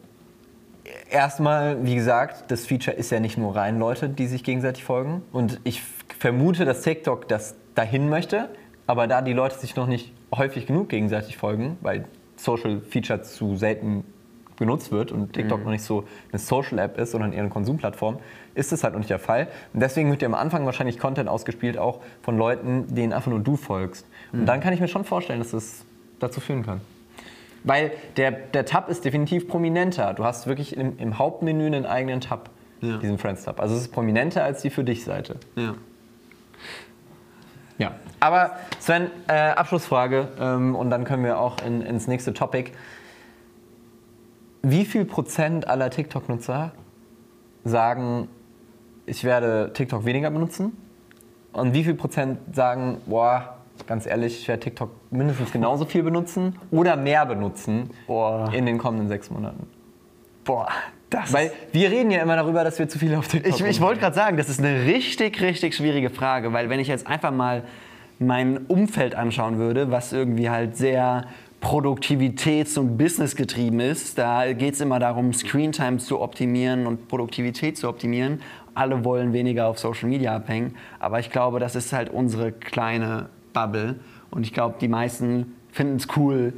erstmal, 1.10 1.84
wie 1.84 1.94
gesagt, 1.94 2.50
das 2.50 2.66
Feature 2.66 2.96
ist 2.96 3.10
ja 3.10 3.20
nicht 3.20 3.36
nur 3.36 3.54
rein 3.54 3.78
Leute, 3.78 4.08
die 4.08 4.26
sich 4.26 4.44
gegenseitig 4.44 4.84
folgen. 4.84 5.22
Und 5.32 5.60
ich 5.64 5.82
vermute, 6.18 6.64
dass 6.64 6.82
TikTok 6.82 7.28
das 7.28 7.54
dahin 7.74 8.08
möchte. 8.08 8.48
Aber 8.86 9.06
da 9.06 9.20
die 9.20 9.32
Leute 9.32 9.58
sich 9.58 9.76
noch 9.76 9.88
nicht 9.88 10.12
häufig 10.34 10.66
genug 10.66 10.88
gegenseitig 10.88 11.36
folgen, 11.36 11.76
weil 11.80 12.04
Social 12.36 12.80
Feature 12.80 13.22
zu 13.22 13.56
selten 13.56 14.04
genutzt 14.56 14.90
wird 14.90 15.12
und 15.12 15.32
TikTok 15.32 15.58
mhm. 15.58 15.64
noch 15.64 15.70
nicht 15.72 15.84
so 15.84 16.04
eine 16.32 16.38
Social 16.38 16.78
App 16.78 16.98
ist, 16.98 17.12
sondern 17.12 17.32
eher 17.32 17.40
eine 17.40 17.50
Konsumplattform, 17.50 18.18
ist 18.54 18.72
das 18.72 18.84
halt 18.84 18.94
noch 18.94 19.00
nicht 19.00 19.10
der 19.10 19.18
Fall. 19.18 19.48
Und 19.74 19.80
deswegen 19.80 20.10
wird 20.10 20.22
dir 20.22 20.26
am 20.26 20.34
Anfang 20.34 20.64
wahrscheinlich 20.64 20.98
Content 20.98 21.28
ausgespielt, 21.28 21.78
auch 21.78 22.00
von 22.22 22.38
Leuten, 22.38 22.94
denen 22.94 23.12
einfach 23.12 23.30
nur 23.30 23.40
du 23.40 23.56
folgst. 23.56 24.06
Mhm. 24.32 24.40
Und 24.40 24.46
dann 24.46 24.60
kann 24.60 24.72
ich 24.72 24.80
mir 24.80 24.88
schon 24.88 25.04
vorstellen, 25.04 25.40
dass 25.40 25.50
das 25.50 25.84
dazu 26.18 26.40
führen 26.40 26.64
kann. 26.64 26.80
Weil 27.64 27.92
der, 28.16 28.30
der 28.30 28.64
Tab 28.64 28.88
ist 28.88 29.04
definitiv 29.04 29.48
prominenter. 29.48 30.14
Du 30.14 30.24
hast 30.24 30.46
wirklich 30.46 30.76
im, 30.76 30.98
im 30.98 31.18
Hauptmenü 31.18 31.66
einen 31.66 31.84
eigenen 31.84 32.20
Tab, 32.20 32.50
ja. 32.80 32.96
diesen 32.98 33.18
Friends-Tab. 33.18 33.60
Also 33.60 33.74
es 33.74 33.82
ist 33.82 33.92
prominenter 33.92 34.44
als 34.44 34.62
die 34.62 34.70
für 34.70 34.84
dich 34.84 35.04
Seite. 35.04 35.36
Ja. 35.56 35.74
Ja, 37.78 37.92
aber 38.20 38.52
Sven, 38.78 39.10
äh, 39.28 39.34
Abschlussfrage 39.34 40.28
ähm, 40.40 40.74
und 40.74 40.90
dann 40.90 41.04
können 41.04 41.24
wir 41.24 41.38
auch 41.38 41.56
in, 41.64 41.82
ins 41.82 42.06
nächste 42.06 42.32
Topic. 42.32 42.72
Wie 44.62 44.84
viel 44.84 45.04
Prozent 45.04 45.68
aller 45.68 45.90
TikTok-Nutzer 45.90 46.72
sagen, 47.64 48.28
ich 49.04 49.24
werde 49.24 49.72
TikTok 49.74 50.04
weniger 50.04 50.30
benutzen? 50.30 50.76
Und 51.52 51.72
wie 51.72 51.84
viel 51.84 51.94
Prozent 51.94 52.38
sagen, 52.54 52.98
boah, 53.06 53.56
ganz 53.86 54.06
ehrlich, 54.06 54.40
ich 54.40 54.48
werde 54.48 54.60
TikTok 54.60 54.90
mindestens 55.10 55.52
genauso 55.52 55.84
viel 55.84 56.02
benutzen 56.02 56.58
oder 56.70 56.96
mehr 56.96 57.26
benutzen 57.26 57.90
boah. 58.06 58.50
in 58.52 58.66
den 58.66 58.78
kommenden 58.78 59.08
sechs 59.08 59.30
Monaten? 59.30 59.68
Boah, 60.44 60.68
das 61.10 61.32
Weil 61.32 61.52
wir 61.72 61.90
reden 61.90 62.10
ja 62.10 62.20
immer 62.20 62.36
darüber, 62.36 62.64
dass 62.64 62.78
wir 62.78 62.88
zu 62.88 62.98
viel 62.98 63.14
auf 63.14 63.28
TikTok 63.28 63.60
Ich, 63.60 63.64
ich 63.64 63.80
wollte 63.80 64.00
gerade 64.00 64.16
sagen, 64.16 64.36
das 64.36 64.48
ist 64.48 64.58
eine 64.58 64.86
richtig, 64.86 65.40
richtig 65.40 65.74
schwierige 65.74 66.10
Frage, 66.10 66.52
weil 66.52 66.68
wenn 66.68 66.80
ich 66.80 66.88
jetzt 66.88 67.06
einfach 67.06 67.30
mal 67.30 67.62
mein 68.18 68.58
Umfeld 68.66 69.14
anschauen 69.14 69.58
würde, 69.58 69.90
was 69.90 70.12
irgendwie 70.12 70.50
halt 70.50 70.76
sehr 70.76 71.26
produktivitäts- 71.60 72.78
und 72.78 72.96
businessgetrieben 72.96 73.80
ist, 73.80 74.18
da 74.18 74.52
geht 74.52 74.74
es 74.74 74.80
immer 74.80 74.98
darum, 74.98 75.32
Screentime 75.32 75.98
zu 75.98 76.20
optimieren 76.20 76.86
und 76.86 77.08
Produktivität 77.08 77.78
zu 77.78 77.88
optimieren. 77.88 78.40
Alle 78.74 79.04
wollen 79.04 79.32
weniger 79.32 79.68
auf 79.68 79.78
Social 79.78 80.08
Media 80.08 80.34
abhängen, 80.36 80.76
aber 80.98 81.18
ich 81.18 81.30
glaube, 81.30 81.60
das 81.60 81.76
ist 81.76 81.92
halt 81.92 82.10
unsere 82.10 82.52
kleine 82.52 83.30
Bubble 83.52 83.96
und 84.30 84.44
ich 84.44 84.52
glaube, 84.52 84.76
die 84.80 84.88
meisten 84.88 85.56
finden 85.72 85.96
es 85.96 86.08
cool, 86.16 86.52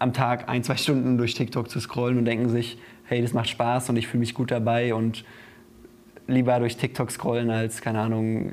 am 0.00 0.12
Tag 0.12 0.48
ein, 0.48 0.64
zwei 0.64 0.76
Stunden 0.76 1.18
durch 1.18 1.34
TikTok 1.34 1.70
zu 1.70 1.78
scrollen 1.78 2.18
und 2.18 2.24
denken 2.24 2.48
sich, 2.48 2.78
hey, 3.04 3.22
das 3.22 3.32
macht 3.32 3.48
Spaß 3.48 3.90
und 3.90 3.96
ich 3.96 4.08
fühle 4.08 4.20
mich 4.20 4.34
gut 4.34 4.50
dabei 4.50 4.94
und 4.94 5.24
lieber 6.26 6.58
durch 6.58 6.76
TikTok 6.76 7.10
scrollen, 7.10 7.50
als, 7.50 7.82
keine 7.82 8.00
Ahnung, 8.00 8.52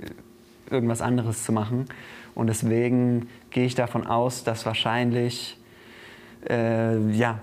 irgendwas 0.70 1.02
anderes 1.02 1.44
zu 1.44 1.54
machen. 1.54 1.86
Und 2.36 2.48
deswegen 2.48 3.30
gehe 3.50 3.66
ich 3.66 3.76
davon 3.76 4.06
aus, 4.06 4.44
dass 4.44 4.66
wahrscheinlich 4.66 5.58
äh, 6.50 7.00
ja, 7.12 7.40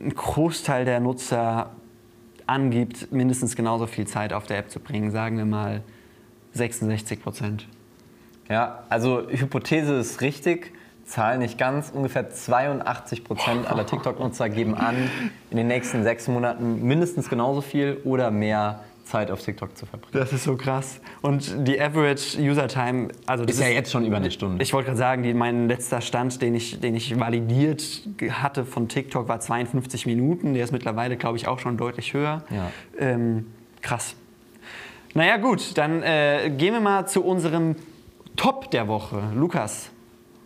ein 0.00 0.14
Großteil 0.14 0.84
der 0.84 1.00
Nutzer 1.00 1.72
angibt, 2.46 3.10
mindestens 3.10 3.56
genauso 3.56 3.86
viel 3.86 4.06
Zeit 4.06 4.32
auf 4.32 4.46
der 4.46 4.58
App 4.58 4.70
zu 4.70 4.78
bringen. 4.78 5.10
Sagen 5.10 5.38
wir 5.38 5.44
mal 5.44 5.82
66 6.52 7.20
Prozent. 7.20 7.66
Ja, 8.48 8.84
also 8.88 9.28
Hypothese 9.28 9.94
ist 9.94 10.20
richtig. 10.20 10.72
Zahl 11.10 11.38
nicht 11.38 11.58
ganz, 11.58 11.90
ungefähr 11.90 12.30
82 12.30 13.24
Prozent 13.24 13.70
aller 13.70 13.84
TikTok-Nutzer 13.84 14.48
geben 14.48 14.74
an, 14.74 15.10
in 15.50 15.56
den 15.56 15.66
nächsten 15.66 16.04
sechs 16.04 16.28
Monaten 16.28 16.82
mindestens 16.82 17.28
genauso 17.28 17.60
viel 17.60 17.98
oder 18.04 18.30
mehr 18.30 18.80
Zeit 19.04 19.30
auf 19.32 19.42
TikTok 19.42 19.76
zu 19.76 19.86
verbringen. 19.86 20.12
Das 20.12 20.32
ist 20.32 20.44
so 20.44 20.56
krass. 20.56 21.00
Und 21.20 21.66
die 21.66 21.80
Average 21.80 22.40
User 22.40 22.68
Time, 22.68 23.08
also 23.26 23.44
das 23.44 23.56
Ist 23.56 23.62
ja 23.62 23.68
jetzt 23.68 23.90
schon 23.90 24.06
über 24.06 24.18
eine 24.18 24.30
Stunde. 24.30 24.62
Ich 24.62 24.72
wollte 24.72 24.86
gerade 24.86 24.98
sagen, 24.98 25.22
die, 25.24 25.34
mein 25.34 25.68
letzter 25.68 26.00
Stand, 26.00 26.40
den 26.40 26.54
ich, 26.54 26.80
den 26.80 26.94
ich 26.94 27.18
validiert 27.18 27.82
hatte 28.30 28.64
von 28.64 28.88
TikTok, 28.88 29.26
war 29.28 29.40
52 29.40 30.06
Minuten. 30.06 30.54
Der 30.54 30.62
ist 30.62 30.70
mittlerweile, 30.70 31.16
glaube 31.16 31.36
ich, 31.36 31.48
auch 31.48 31.58
schon 31.58 31.76
deutlich 31.76 32.14
höher. 32.14 32.44
Ja. 32.50 32.70
Ähm, 32.98 33.46
krass. 33.82 34.14
Naja, 35.14 35.38
gut, 35.38 35.76
dann 35.76 36.02
äh, 36.04 36.52
gehen 36.56 36.72
wir 36.72 36.80
mal 36.80 37.06
zu 37.06 37.24
unserem 37.24 37.74
Top 38.36 38.70
der 38.70 38.86
Woche. 38.86 39.24
Lukas, 39.34 39.90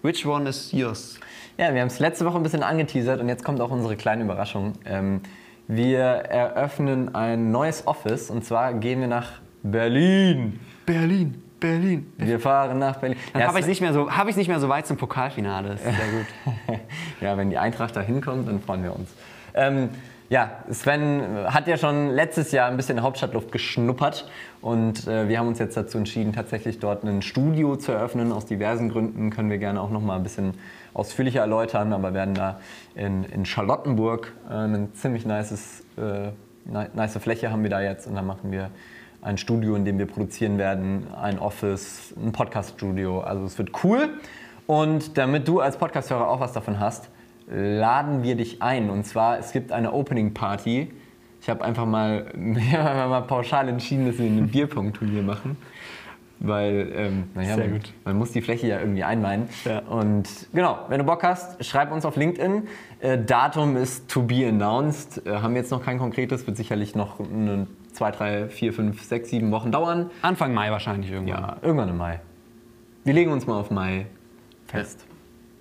which 0.05 0.25
one 0.27 0.47
is 0.49 0.71
yours? 0.73 1.19
Ja, 1.59 1.73
wir 1.73 1.81
haben 1.81 1.89
es 1.89 1.99
letzte 1.99 2.25
Woche 2.25 2.37
ein 2.37 2.43
bisschen 2.43 2.63
angeteasert 2.63 3.21
und 3.21 3.29
jetzt 3.29 3.45
kommt 3.45 3.61
auch 3.61 3.71
unsere 3.71 3.97
kleine 3.97 4.25
Überraschung. 4.25 4.75
Ähm, 4.85 5.21
wir 5.67 5.99
eröffnen 6.01 7.15
ein 7.15 7.51
neues 7.51 7.87
Office 7.87 8.29
und 8.31 8.45
zwar 8.45 8.75
gehen 8.75 9.01
wir 9.01 9.09
nach 9.09 9.33
Berlin. 9.63 10.61
Berlin, 10.85 11.43
Berlin. 11.59 12.13
Wir 12.19 12.39
fahren 12.39 12.79
nach 12.79 12.97
Berlin. 12.97 13.19
Dann 13.33 13.45
habe 13.45 13.59
ich 13.59 13.63
es- 13.65 13.69
nicht, 13.69 13.81
mehr 13.81 13.95
so- 13.95 14.11
hab 14.11 14.29
ich 14.29 14.37
nicht 14.37 14.49
mehr 14.49 14.61
so 14.61 14.69
weit 14.69 14.87
zum 14.87 14.97
Pokalfinale. 14.99 15.79
Sehr 15.79 15.93
gut. 15.93 16.79
ja, 17.23 17.37
wenn 17.39 17.49
die 17.51 17.57
Eintracht 17.59 17.97
da 17.97 18.03
hinkommt, 18.03 18.47
dann 18.47 18.61
freuen 18.61 18.83
wir 18.83 18.95
uns. 18.95 19.09
Ähm, 19.55 19.89
ja, 20.31 20.51
Sven 20.71 21.23
hat 21.47 21.69
ja 21.69 21.77
schon 21.77 22.11
letztes 22.11 22.51
Jahr 22.53 22.69
ein 22.69 22.77
bisschen 22.77 23.03
Hauptstadtluft 23.03 23.53
geschnuppert 23.53 24.29
und 24.63 25.07
äh, 25.07 25.29
wir 25.29 25.39
haben 25.39 25.49
uns 25.49 25.59
jetzt 25.59 25.77
dazu 25.77 25.99
entschieden, 25.99 26.33
tatsächlich 26.33 26.79
dort 26.79 27.05
ein 27.05 27.23
Studio 27.23 27.77
zu 27.77 27.93
eröffnen. 27.93 28.33
Aus 28.33 28.47
diversen 28.47 28.89
Gründen 28.89 29.31
können 29.31 29.51
wir 29.51 29.59
gerne 29.59 29.81
auch 29.81 29.91
noch 29.91 30.01
mal 30.01 30.17
ein 30.17 30.23
bisschen 30.23 30.55
ausführlicher 30.95 31.41
erläutern, 31.41 31.93
aber 31.93 32.15
werden 32.15 32.35
da 32.35 32.59
in, 32.95 33.25
in 33.25 33.45
Charlottenburg 33.45 34.33
äh, 34.49 34.55
ein 34.55 34.95
ziemlich 34.95 35.27
nices, 35.27 35.85
äh, 35.99 36.29
ni- 36.65 36.89
nice 36.95 37.19
Fläche 37.19 37.51
haben 37.51 37.63
wir 37.63 37.71
da 37.71 37.83
jetzt 37.83 38.07
und 38.07 38.15
da 38.15 38.23
machen 38.23 38.51
wir 38.51 38.71
ein 39.21 39.39
Studio, 39.39 39.75
in 39.75 39.85
dem 39.85 39.99
wir 39.99 40.07
produzieren 40.07 40.59
werden, 40.59 41.07
ein 41.21 41.39
Office, 41.39 42.15
ein 42.23 42.33
Podcast-Studio. 42.33 43.21
Also 43.21 43.45
es 43.45 43.57
wird 43.59 43.71
cool. 43.83 44.11
Und 44.67 45.17
damit 45.17 45.49
du 45.49 45.61
als 45.61 45.77
Podcast-Hörer 45.77 46.29
auch 46.29 46.41
was 46.41 46.53
davon 46.53 46.79
hast, 46.79 47.09
laden 47.47 48.23
wir 48.23 48.37
dich 48.37 48.63
ein. 48.63 48.91
Und 48.91 49.05
zwar, 49.05 49.39
es 49.39 49.53
gibt 49.53 49.73
eine 49.73 49.93
Opening-Party. 49.93 50.91
Ich 51.41 51.51
habe 51.51 51.65
einfach 51.65 51.87
mal, 51.87 52.33
ja, 52.73 53.07
mal 53.09 53.23
pauschal 53.23 53.69
entschieden, 53.69 54.07
dass 54.07 54.19
wir 54.19 54.27
ein 54.27 54.49
Bierpong-Turnier 54.49 55.23
machen. 55.23 55.57
Weil, 56.41 56.93
ähm, 56.95 57.25
naja, 57.35 57.57
man, 57.57 57.81
man 58.05 58.19
muss 58.19 58.33
die 58.33 58.43
Fläche 58.43 58.67
ja 58.67 58.81
irgendwie 58.81 59.05
einweihen. 59.05 59.49
Ja. 59.65 59.79
Und 59.81 60.29
genau, 60.53 60.81
wenn 60.89 60.99
du 60.99 61.05
Bock 61.05 61.23
hast, 61.23 61.65
schreib 61.65 61.93
uns 61.93 62.05
auf 62.05 62.17
LinkedIn. 62.17 62.69
Äh, 63.01 63.19
Datum 63.25 63.77
ist 63.77 64.11
to 64.11 64.23
be 64.23 64.47
announced. 64.47 65.25
Äh, 65.27 65.37
haben 65.37 65.57
jetzt 65.57 65.71
noch 65.71 65.83
kein 65.83 65.99
konkretes, 65.99 66.47
wird 66.47 66.57
sicherlich 66.57 66.95
noch 66.95 67.21
eine, 67.21 67.67
zwei, 67.93 68.11
drei, 68.11 68.49
vier, 68.49 68.73
fünf, 68.73 69.03
sechs, 69.03 69.31
sieben 69.31 69.53
Wochen 69.53 69.71
dauern. 69.71 70.11
Anfang 70.23 70.53
Mai 70.53 70.71
wahrscheinlich 70.71 71.11
irgendwann. 71.11 71.43
Ja, 71.43 71.57
irgendwann 71.63 71.89
im 71.89 71.97
Mai. 71.97 72.21
Wir 73.05 73.15
legen 73.15 73.31
uns 73.31 73.47
mal 73.47 73.59
auf 73.59 73.71
Mai 73.71 74.07
fest. 74.67 75.07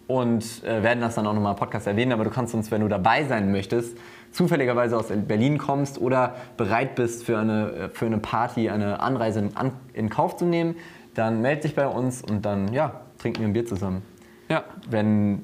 Und 0.07 0.63
äh, 0.63 0.83
werden 0.83 0.99
das 1.01 1.15
dann 1.15 1.25
auch 1.25 1.33
nochmal 1.33 1.53
im 1.53 1.59
Podcast 1.59 1.87
erwähnen. 1.87 2.11
Aber 2.11 2.23
du 2.23 2.29
kannst 2.29 2.53
uns, 2.53 2.71
wenn 2.71 2.81
du 2.81 2.87
dabei 2.87 3.23
sein 3.23 3.51
möchtest, 3.51 3.97
zufälligerweise 4.31 4.97
aus 4.97 5.07
Berlin 5.27 5.57
kommst 5.57 5.99
oder 5.99 6.35
bereit 6.57 6.95
bist 6.95 7.23
für 7.23 7.37
eine, 7.37 7.71
äh, 7.71 7.89
für 7.89 8.05
eine 8.05 8.17
Party, 8.17 8.69
eine 8.69 8.99
Anreise 8.99 9.39
in, 9.39 9.55
an, 9.55 9.71
in 9.93 10.09
Kauf 10.09 10.35
zu 10.35 10.45
nehmen, 10.45 10.75
dann 11.13 11.41
melde 11.41 11.61
dich 11.63 11.75
bei 11.75 11.87
uns 11.87 12.21
und 12.21 12.43
dann 12.43 12.73
ja, 12.73 13.01
trinken 13.19 13.41
wir 13.41 13.47
ein 13.47 13.53
Bier 13.53 13.65
zusammen, 13.65 14.01
ja. 14.49 14.63
wenn 14.89 15.43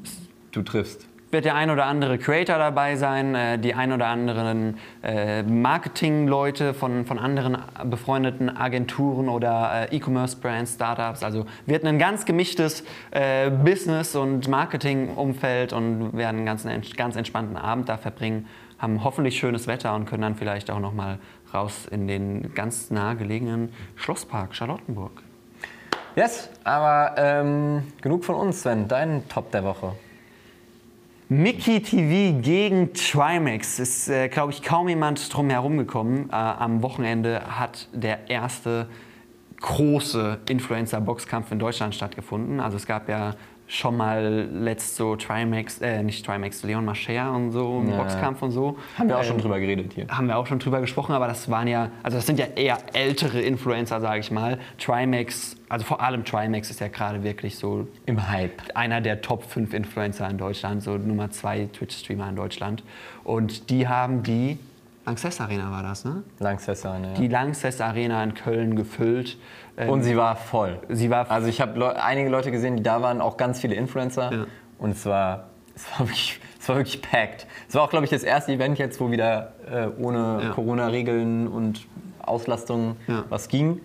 du 0.51 0.63
triffst. 0.63 1.08
Wird 1.31 1.45
der 1.45 1.55
ein 1.55 1.69
oder 1.69 1.85
andere 1.85 2.17
Creator 2.17 2.57
dabei 2.57 2.95
sein, 2.95 3.35
äh, 3.35 3.59
die 3.59 3.73
ein 3.73 3.91
oder 3.91 4.07
anderen 4.07 4.77
äh, 5.03 5.43
Marketing-Leute 5.43 6.73
von, 6.73 7.05
von 7.05 7.19
anderen 7.19 7.57
befreundeten 7.85 8.55
Agenturen 8.55 9.29
oder 9.29 9.87
äh, 9.91 9.95
E-Commerce-Brands, 9.95 10.75
Startups. 10.75 11.23
Also 11.23 11.45
wird 11.65 11.85
ein 11.85 11.99
ganz 11.99 12.25
gemischtes 12.25 12.83
Business- 13.63 14.15
und 14.15 14.47
Marketing-Umfeld 14.47 15.73
und 15.73 16.15
werden 16.15 16.37
einen 16.37 16.45
ganz, 16.45 16.67
ganz 16.95 17.15
entspannten 17.15 17.57
Abend 17.57 17.89
da 17.89 17.97
verbringen, 17.97 18.47
haben 18.77 19.03
hoffentlich 19.03 19.37
schönes 19.37 19.67
Wetter 19.67 19.93
und 19.95 20.05
können 20.05 20.21
dann 20.21 20.35
vielleicht 20.35 20.69
auch 20.71 20.79
noch 20.79 20.93
mal 20.93 21.19
raus 21.53 21.87
in 21.89 22.07
den 22.07 22.53
ganz 22.53 22.91
nahegelegenen 22.91 23.71
Schlosspark 23.95 24.55
Charlottenburg. 24.55 25.23
Yes, 26.15 26.49
aber 26.63 27.15
ähm, 27.17 27.83
genug 28.01 28.25
von 28.25 28.35
uns, 28.35 28.61
Sven. 28.61 28.87
Dein 28.87 29.27
Top 29.29 29.51
der 29.51 29.63
Woche. 29.63 29.93
Mickey 31.31 31.79
TV 31.79 32.41
gegen 32.41 32.91
Trimax 32.93 33.77
ist, 33.77 34.09
äh, 34.09 34.29
glaube 34.29 34.51
ich, 34.51 34.63
kaum 34.63 34.89
jemand 34.89 35.31
drum 35.31 35.51
herum 35.51 35.77
gekommen. 35.77 36.27
Äh, 36.31 36.33
am 36.33 36.81
Wochenende 36.81 37.59
hat 37.59 37.87
der 37.93 38.31
erste 38.31 38.89
große 39.61 40.39
Influencer-Boxkampf 40.49 41.51
in 41.51 41.59
Deutschland 41.59 41.93
stattgefunden. 41.93 42.59
Also 42.59 42.77
es 42.77 42.87
gab 42.87 43.07
ja 43.07 43.35
schon 43.71 43.95
mal 43.97 44.49
letzt 44.51 44.95
so 44.95 45.15
Trimax, 45.15 45.79
äh, 45.79 46.01
nicht 46.01 46.25
Trimax, 46.25 46.63
Leon 46.63 46.83
Mascher 46.83 47.31
und 47.31 47.51
so, 47.51 47.77
einen 47.77 47.91
Ja. 47.91 47.97
Boxkampf 47.97 48.41
und 48.41 48.49
so. 48.49 48.77
Haben 48.97 49.09
wir 49.09 49.15
auch 49.17 49.21
Ähm, 49.21 49.27
schon 49.27 49.37
drüber 49.37 49.59
geredet 49.59 49.93
hier. 49.93 50.07
haben 50.09 50.27
wir 50.27 50.37
auch 50.37 50.47
schon 50.47 50.57
drüber 50.57 50.81
gesprochen, 50.81 51.13
aber 51.13 51.27
das 51.27 51.49
waren 51.51 51.67
ja, 51.67 51.91
also 52.01 52.17
das 52.17 52.25
sind 52.25 52.39
ja 52.39 52.47
eher 52.55 52.79
ältere 52.93 53.39
Influencer, 53.39 54.01
sage 54.01 54.21
ich 54.21 54.31
mal. 54.31 54.57
Trimax, 54.79 55.55
also 55.69 55.85
vor 55.85 56.01
allem 56.01 56.25
Trimax 56.25 56.71
ist 56.71 56.79
ja 56.79 56.87
gerade 56.87 57.23
wirklich 57.23 57.57
so 57.57 57.87
Im 58.07 58.27
Hype. 58.27 58.59
einer 58.73 59.01
der 59.01 59.21
Top 59.21 59.43
5 59.43 59.71
Influencer 59.73 60.27
in 60.27 60.39
Deutschland, 60.39 60.81
so 60.81 60.97
Nummer 60.97 61.29
2 61.29 61.69
Twitch-Streamer 61.71 62.27
in 62.29 62.35
Deutschland. 62.35 62.83
Und 63.23 63.69
die 63.69 63.87
haben 63.87 64.23
die, 64.23 64.57
Lanxess 65.05 65.41
Arena 65.41 65.71
war 65.71 65.81
das, 65.81 66.05
ne? 66.05 66.23
Langsess 66.39 66.85
eine, 66.85 67.07
ja. 67.09 67.13
Die 67.15 67.27
Lanxess 67.27 67.81
Arena 67.81 68.23
in 68.23 68.33
Köln 68.35 68.75
gefüllt. 68.75 69.37
Ähm, 69.77 69.89
Und 69.89 70.03
sie 70.03 70.15
war 70.15 70.35
voll. 70.35 70.79
Sie 70.89 71.09
war 71.09 71.29
Also 71.31 71.47
ich 71.47 71.61
habe 71.61 71.79
Le 71.79 72.03
einige 72.03 72.29
Leute 72.29 72.51
gesehen, 72.51 72.77
die 72.77 72.83
da 72.83 73.01
waren, 73.01 73.21
auch 73.21 73.37
ganz 73.37 73.59
viele 73.59 73.75
Influencer. 73.75 74.31
Ja. 74.31 74.45
Und 74.77 74.91
es 74.91 75.05
war, 75.05 75.45
es 75.75 75.89
war 75.91 75.99
wirklich, 76.07 76.39
es 76.59 76.69
war 76.69 76.75
wirklich 76.75 77.01
packed. 77.01 77.47
Es 77.67 77.75
war 77.75 77.83
auch, 77.83 77.89
glaube 77.89 78.05
ich, 78.05 78.11
das 78.11 78.23
erste 78.23 78.51
Event 78.51 78.77
jetzt, 78.77 78.99
wo 78.99 79.09
wieder 79.09 79.53
äh, 79.71 79.87
ohne 80.01 80.39
Ja. 80.43 80.49
Corona-Regeln 80.51 81.47
und 81.47 81.87
Auslastung 82.21 82.95
Ja. 83.07 83.23
was 83.29 83.47
ging. 83.47 83.81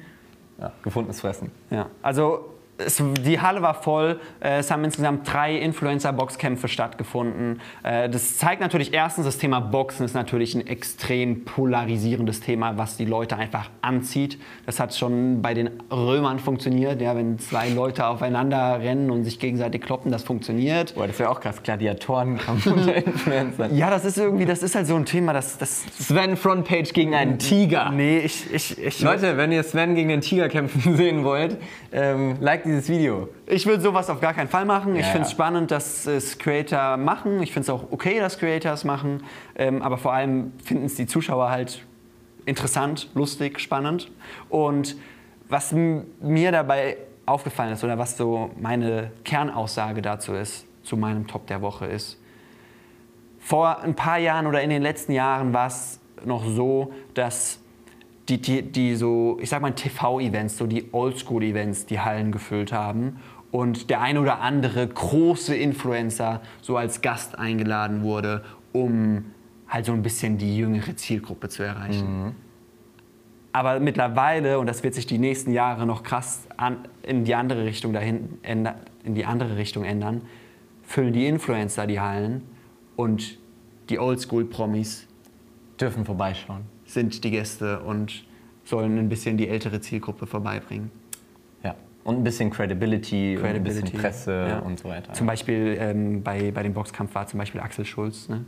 Ja, 0.59 0.73
gefundenes 0.83 1.21
Fressen. 1.21 1.51
Ja, 1.71 1.87
also 2.03 2.54
es, 2.79 3.03
die 3.25 3.41
Halle 3.41 3.63
war 3.63 3.75
voll. 3.75 4.21
Äh, 4.41 4.59
Es 4.59 4.71
haben 4.71 4.85
insgesamt 4.85 5.33
drei 5.33 5.57
Influencer-Boxkämpfe 5.57 6.69
stattgefunden. 6.69 7.61
Äh, 7.83 8.09
Das 8.09 8.37
zeigt 8.39 8.61
natürlich 8.61 8.93
erstens, 8.93 9.25
das 9.27 9.39
Thema 9.39 9.61
Boxen 9.61 10.05
ist 10.05 10.15
natürlich 10.15 10.55
ein 10.55 10.67
extrem 10.67 11.45
polarisierendes 11.45 12.41
Thema, 12.41 12.77
was 12.77 12.97
die 12.97 13.05
Leute 13.05 13.37
einfach 13.37 13.71
anzieht. 13.83 14.39
Das 14.67 14.81
hat 14.81 14.95
schon 14.95 15.41
bei 15.43 15.55
den 15.55 15.71
Römern 15.91 16.39
funktioniert. 16.39 17.01
Ja, 17.01 17.17
wenn 17.17 17.39
zwei 17.39 17.69
Leute 17.69 18.07
aufeinander 18.07 18.81
rennen 18.81 19.11
und 19.11 19.25
sich 19.25 19.39
gegenseitig 19.39 19.83
kloppen, 19.83 20.11
das 20.11 20.23
funktioniert. 20.25 20.95
Boah, 20.95 21.07
das 21.07 21.19
wäre 21.19 21.31
auch 21.31 21.41
krass. 21.41 21.63
Gladiatorenkampf 21.63 22.67
unter 22.69 22.95
Influencern. 22.95 23.77
Ja, 23.77 23.91
das 23.91 24.05
ist 24.05 24.19
irgendwie, 24.19 24.45
das 24.45 24.63
ist 24.63 24.75
halt 24.75 24.87
so 24.87 24.97
ein 24.97 25.05
Thema, 25.05 25.33
das, 25.33 25.59
das 25.59 25.85
Sven 25.99 26.37
Frontpage 26.37 26.93
gegen 26.93 27.15
einen 27.15 27.39
Tiger. 27.39 27.91
nee, 27.91 28.19
ich, 28.19 28.53
ich, 28.53 28.79
ich, 28.83 29.01
Leute, 29.01 29.37
wenn 29.37 29.53
ihr 29.53 29.63
Sven 29.63 29.95
gegen 29.95 30.09
den 30.09 30.21
Tiger 30.21 30.49
kämpfen 30.49 30.97
sehen 30.97 31.25
wollt, 31.25 31.57
ähm, 31.93 32.37
like 32.41 32.64
dieses 32.65 32.89
Video. 32.89 33.29
Ich 33.47 33.67
würde 33.67 33.83
sowas 33.83 34.11
auf 34.11 34.21
gar 34.21 34.35
keinen 34.35 34.49
Fall 34.49 34.65
machen. 34.65 34.95
Ich 34.97 35.03
Ja, 35.03 35.13
finde 35.13 35.23
es 35.23 35.31
ja. 35.31 35.35
spannend, 35.35 35.71
dass 35.71 36.07
es 36.07 36.39
Creator 36.39 36.97
machen. 36.97 37.43
Ich 37.43 37.53
finde 37.53 37.65
es 37.65 37.71
auch 37.71 37.91
okay, 37.91 38.19
dass 38.19 38.39
Creators 38.39 38.85
machen. 38.85 39.23
Ähm, 39.57 39.83
aber 39.83 39.99
vor 39.99 40.13
allem 40.13 40.53
finden 40.65 40.87
es 40.87 40.95
die 40.95 41.07
Zuschauer 41.07 41.51
halt 41.51 41.85
interessant, 42.47 43.11
lustig, 43.15 43.61
spannend. 43.61 44.11
Und 44.49 44.97
was 45.49 45.73
mir 45.73 46.53
dabei 46.53 46.97
aufgefallen 47.27 47.73
ist 47.73 47.85
oder 47.85 47.99
was 47.99 48.17
so 48.17 48.51
meine 48.61 49.11
Kernaussage 49.25 50.03
dazu 50.03 50.33
ist, 50.35 50.67
zu 50.83 50.97
meinem 50.97 51.27
Top 51.27 51.47
der 51.47 51.63
Woche 51.63 51.87
ist, 51.87 52.19
vor 53.39 53.81
ein 53.81 53.95
paar 53.95 54.19
Jahren 54.19 54.47
oder 54.47 54.63
in 54.63 54.71
den 54.71 54.83
letzten 54.83 55.13
Jahren 55.13 55.53
war 55.53 55.67
es 55.67 56.01
noch 56.25 56.45
so, 56.45 56.93
dass 57.13 57.61
die, 58.29 58.41
die, 58.41 58.63
die 58.63 58.97
so, 58.97 59.39
ich 59.41 59.51
sag 59.51 59.63
mal, 59.63 59.73
TV-Events, 59.73 60.57
so 60.57 60.67
die 60.67 60.93
Oldschool-Events, 60.93 61.87
die 61.87 62.01
Hallen 62.01 62.33
gefüllt 62.33 62.73
haben 62.73 63.17
und 63.51 63.91
der 63.91 64.01
ein 64.01 64.19
oder 64.19 64.41
andere 64.41 64.87
große 64.87 65.55
Influencer 65.55 66.41
so 66.63 66.77
als 66.77 67.03
Gast 67.03 67.39
eingeladen 67.39 68.03
wurde, 68.03 68.45
um 68.73 69.27
halt 69.69 69.87
so 69.87 69.93
ein 69.93 70.03
bisschen 70.03 70.39
die 70.39 70.57
jüngere 70.57 70.97
Zielgruppe 70.97 71.49
zu 71.49 71.63
erreichen. 71.63 72.35
Aber 73.53 73.79
mittlerweile, 73.79 74.59
und 74.59 74.67
das 74.67 74.83
wird 74.83 74.95
sich 74.95 75.07
die 75.07 75.19
nächsten 75.19 75.53
Jahre 75.53 75.87
noch 75.87 76.03
krass 76.03 76.49
an, 76.57 76.89
in, 77.03 77.25
die 77.25 77.37
andere 77.37 77.65
Richtung 77.65 77.93
dahin, 77.93 78.39
änder, 78.43 78.75
in 79.05 79.15
die 79.15 79.25
andere 79.25 79.57
Richtung 79.57 79.85
ändern, 79.85 80.23
füllen 80.83 81.13
die 81.13 81.27
Influencer 81.27 81.87
die 81.87 82.01
Hallen 82.01 82.43
und 82.97 83.39
die 83.91 84.01
Oldschool-Promis 84.01 85.07
Dürfen 85.81 86.05
vorbeischauen. 86.05 86.74
Sind 86.95 87.23
die 87.25 87.31
Gäste 87.31 87.81
und 87.81 88.25
sollen 88.65 88.99
ein 88.99 89.09
bisschen 89.09 89.37
die 89.37 89.49
ältere 89.49 89.81
Zielgruppe 89.81 90.27
vorbeibringen. 90.27 90.91
Ja. 91.63 91.75
Und 92.05 92.17
ein 92.17 92.25
bisschen 92.25 92.51
Credibility, 92.51 93.37
und 93.37 93.45
ein 93.45 93.51
Credibility, 93.51 93.83
bisschen 93.83 94.01
Presse 94.01 94.47
ja. 94.49 94.59
und 94.61 94.79
so 94.79 94.89
weiter. 94.89 95.13
Zum 95.13 95.27
Beispiel 95.27 95.77
ähm, 95.79 96.23
bei, 96.23 96.51
bei 96.51 96.63
dem 96.63 96.73
Boxkampf 96.73 97.15
war 97.15 97.27
zum 97.27 97.39
Beispiel 97.39 97.61
Axel 97.61 97.85
Schulz, 97.85 98.29
ne? 98.29 98.45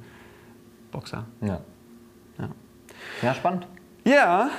Boxer. 0.90 1.26
Ja. 1.42 1.60
Ja. 2.38 2.48
ja, 3.22 3.34
spannend. 3.34 3.66
Ja, 4.04 4.50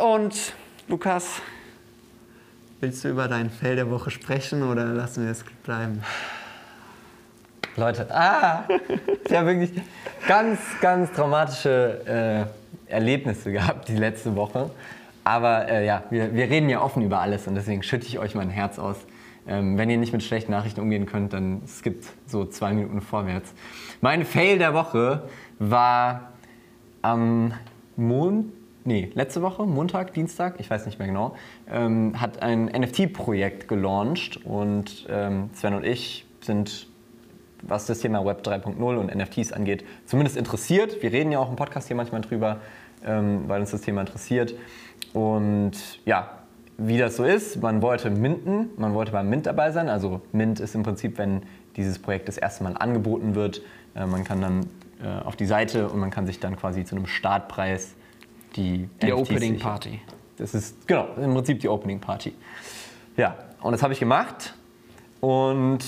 Und 0.00 0.54
Lukas, 0.88 1.40
willst 2.80 3.04
du 3.04 3.08
über 3.08 3.28
dein 3.28 3.50
Fell 3.50 3.76
der 3.76 3.90
Woche 3.90 4.10
sprechen 4.10 4.62
oder 4.62 4.86
lassen 4.86 5.24
wir 5.24 5.30
es 5.30 5.44
bleiben? 5.62 6.02
Leute, 7.76 8.06
ah, 8.10 8.64
habe 9.32 9.46
wirklich 9.46 9.82
ganz, 10.28 10.60
ganz 10.80 11.12
traumatische 11.12 12.46
äh, 12.46 12.63
Erlebnisse 12.86 13.52
gehabt 13.52 13.88
die 13.88 13.96
letzte 13.96 14.36
Woche. 14.36 14.70
Aber 15.24 15.68
äh, 15.68 15.86
ja, 15.86 16.04
wir, 16.10 16.34
wir 16.34 16.50
reden 16.50 16.68
ja 16.68 16.82
offen 16.82 17.02
über 17.02 17.20
alles 17.20 17.46
und 17.46 17.54
deswegen 17.54 17.82
schütte 17.82 18.06
ich 18.06 18.18
euch 18.18 18.34
mein 18.34 18.50
Herz 18.50 18.78
aus. 18.78 18.96
Ähm, 19.46 19.76
wenn 19.76 19.90
ihr 19.90 19.98
nicht 19.98 20.12
mit 20.12 20.22
schlechten 20.22 20.52
Nachrichten 20.52 20.80
umgehen 20.80 21.06
könnt, 21.06 21.32
dann 21.32 21.62
skippt 21.66 22.06
so 22.26 22.44
zwei 22.44 22.72
Minuten 22.72 23.00
vorwärts. 23.00 23.52
Mein 24.00 24.24
Fail 24.24 24.58
der 24.58 24.74
Woche 24.74 25.28
war 25.58 26.32
am 27.02 27.52
Mond, 27.96 28.52
nee, 28.84 29.10
letzte 29.14 29.42
Woche, 29.42 29.64
Montag, 29.64 30.14
Dienstag, 30.14 30.60
ich 30.60 30.70
weiß 30.70 30.86
nicht 30.86 30.98
mehr 30.98 31.08
genau, 31.08 31.36
ähm, 31.70 32.20
hat 32.20 32.42
ein 32.42 32.66
NFT-Projekt 32.66 33.68
gelauncht 33.68 34.44
und 34.44 35.06
ähm, 35.08 35.50
Sven 35.54 35.74
und 35.74 35.84
ich 35.84 36.26
sind 36.40 36.88
was 37.66 37.86
das 37.86 38.00
Thema 38.00 38.24
Web 38.24 38.42
3.0 38.46 38.78
und 38.96 39.14
NFTs 39.14 39.52
angeht, 39.52 39.84
zumindest 40.06 40.36
interessiert. 40.36 41.02
Wir 41.02 41.12
reden 41.12 41.32
ja 41.32 41.38
auch 41.38 41.50
im 41.50 41.56
Podcast 41.56 41.88
hier 41.88 41.96
manchmal 41.96 42.20
drüber, 42.20 42.60
ähm, 43.04 43.44
weil 43.46 43.60
uns 43.60 43.70
das 43.70 43.82
Thema 43.82 44.00
interessiert. 44.00 44.54
Und 45.12 45.72
ja, 46.04 46.38
wie 46.76 46.98
das 46.98 47.16
so 47.16 47.24
ist, 47.24 47.62
man 47.62 47.82
wollte 47.82 48.10
minten, 48.10 48.70
man 48.76 48.94
wollte 48.94 49.12
beim 49.12 49.28
Mint 49.28 49.46
dabei 49.46 49.70
sein. 49.70 49.88
Also 49.88 50.20
Mint 50.32 50.60
ist 50.60 50.74
im 50.74 50.82
Prinzip, 50.82 51.18
wenn 51.18 51.42
dieses 51.76 51.98
Projekt 51.98 52.28
das 52.28 52.36
erste 52.36 52.64
Mal 52.64 52.76
angeboten 52.76 53.34
wird. 53.34 53.62
Äh, 53.94 54.06
man 54.06 54.24
kann 54.24 54.40
dann 54.40 54.66
äh, 55.02 55.24
auf 55.24 55.36
die 55.36 55.46
Seite 55.46 55.88
und 55.88 56.00
man 56.00 56.10
kann 56.10 56.26
sich 56.26 56.40
dann 56.40 56.56
quasi 56.56 56.84
zu 56.84 56.96
einem 56.96 57.06
Startpreis 57.06 57.94
die, 58.56 58.88
Die 59.02 59.06
NFTs 59.06 59.20
Opening 59.20 59.52
sichern. 59.54 59.58
Party. 59.58 60.00
Das 60.36 60.54
ist 60.54 60.86
genau 60.86 61.08
im 61.16 61.32
Prinzip 61.34 61.60
die 61.60 61.68
Opening 61.68 62.00
Party. 62.00 62.34
Ja, 63.16 63.36
und 63.62 63.72
das 63.72 63.82
habe 63.82 63.92
ich 63.92 64.00
gemacht. 64.00 64.54
Und 65.20 65.78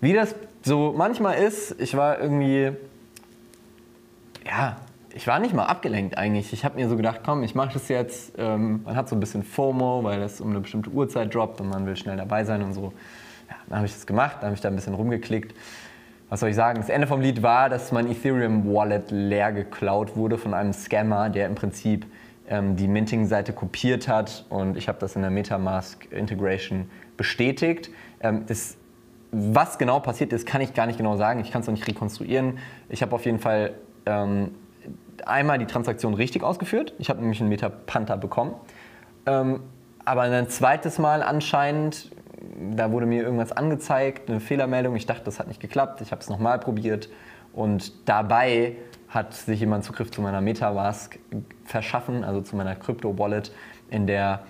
wie 0.00 0.12
das 0.12 0.34
so 0.62 0.94
manchmal 0.96 1.38
ist, 1.38 1.80
ich 1.80 1.96
war 1.96 2.20
irgendwie, 2.20 2.72
ja, 4.46 4.76
ich 5.14 5.26
war 5.26 5.38
nicht 5.38 5.54
mal 5.54 5.66
abgelenkt 5.66 6.16
eigentlich. 6.16 6.52
Ich 6.52 6.64
habe 6.64 6.76
mir 6.76 6.88
so 6.88 6.96
gedacht, 6.96 7.20
komm, 7.24 7.42
ich 7.42 7.54
mache 7.54 7.74
das 7.74 7.88
jetzt. 7.88 8.34
Ähm, 8.38 8.82
man 8.84 8.96
hat 8.96 9.08
so 9.08 9.16
ein 9.16 9.20
bisschen 9.20 9.42
FOMO, 9.42 10.04
weil 10.04 10.20
das 10.20 10.40
um 10.40 10.50
eine 10.50 10.60
bestimmte 10.60 10.90
Uhrzeit 10.90 11.34
droppt 11.34 11.60
und 11.60 11.68
man 11.68 11.86
will 11.86 11.96
schnell 11.96 12.16
dabei 12.16 12.44
sein 12.44 12.62
und 12.62 12.72
so. 12.72 12.92
Ja, 13.48 13.56
dann 13.68 13.78
habe 13.78 13.86
ich 13.86 13.92
das 13.92 14.06
gemacht, 14.06 14.36
dann 14.40 14.46
habe 14.46 14.54
ich 14.54 14.60
da 14.60 14.68
ein 14.68 14.76
bisschen 14.76 14.94
rumgeklickt. 14.94 15.54
Was 16.28 16.40
soll 16.40 16.48
ich 16.48 16.56
sagen? 16.56 16.80
Das 16.80 16.88
Ende 16.88 17.06
vom 17.06 17.20
Lied 17.20 17.42
war, 17.42 17.68
dass 17.68 17.92
mein 17.92 18.10
Ethereum-Wallet 18.10 19.10
leer 19.10 19.52
geklaut 19.52 20.16
wurde 20.16 20.38
von 20.38 20.54
einem 20.54 20.72
Scammer, 20.72 21.28
der 21.28 21.46
im 21.46 21.54
Prinzip 21.54 22.06
ähm, 22.48 22.76
die 22.76 22.88
Minting-Seite 22.88 23.52
kopiert 23.52 24.08
hat 24.08 24.46
und 24.48 24.78
ich 24.78 24.88
habe 24.88 24.98
das 24.98 25.14
in 25.14 25.22
der 25.22 25.30
Metamask-Integration 25.30 26.90
bestätigt. 27.18 27.90
Ähm, 28.20 28.44
das, 28.46 28.78
was 29.32 29.78
genau 29.78 29.98
passiert 29.98 30.32
ist, 30.32 30.46
kann 30.46 30.60
ich 30.60 30.74
gar 30.74 30.86
nicht 30.86 30.98
genau 30.98 31.16
sagen. 31.16 31.40
Ich 31.40 31.50
kann 31.50 31.62
es 31.62 31.66
noch 31.66 31.74
nicht 31.74 31.88
rekonstruieren. 31.88 32.58
Ich 32.90 33.00
habe 33.02 33.14
auf 33.14 33.24
jeden 33.24 33.38
Fall 33.38 33.72
ähm, 34.04 34.54
einmal 35.24 35.58
die 35.58 35.66
Transaktion 35.66 36.12
richtig 36.12 36.42
ausgeführt. 36.42 36.94
Ich 36.98 37.08
habe 37.08 37.20
nämlich 37.20 37.40
einen 37.40 37.48
Metapanther 37.48 38.18
bekommen. 38.18 38.54
Ähm, 39.24 39.60
aber 40.04 40.22
ein 40.22 40.48
zweites 40.48 40.98
Mal 40.98 41.22
anscheinend, 41.22 42.10
da 42.72 42.92
wurde 42.92 43.06
mir 43.06 43.22
irgendwas 43.22 43.52
angezeigt, 43.52 44.28
eine 44.28 44.40
Fehlermeldung. 44.40 44.96
Ich 44.96 45.06
dachte, 45.06 45.24
das 45.24 45.38
hat 45.38 45.48
nicht 45.48 45.60
geklappt. 45.60 46.02
Ich 46.02 46.12
habe 46.12 46.20
es 46.20 46.28
nochmal 46.28 46.58
probiert. 46.58 47.08
Und 47.54 48.08
dabei 48.08 48.76
hat 49.08 49.32
sich 49.32 49.60
jemand 49.60 49.84
Zugriff 49.84 50.10
zu 50.10 50.20
meiner 50.20 50.40
Metamask 50.40 51.18
verschaffen, 51.64 52.24
also 52.24 52.42
zu 52.42 52.56
meiner 52.56 52.74
Crypto-Wallet, 52.74 53.52
in 53.90 54.06
der 54.06 54.40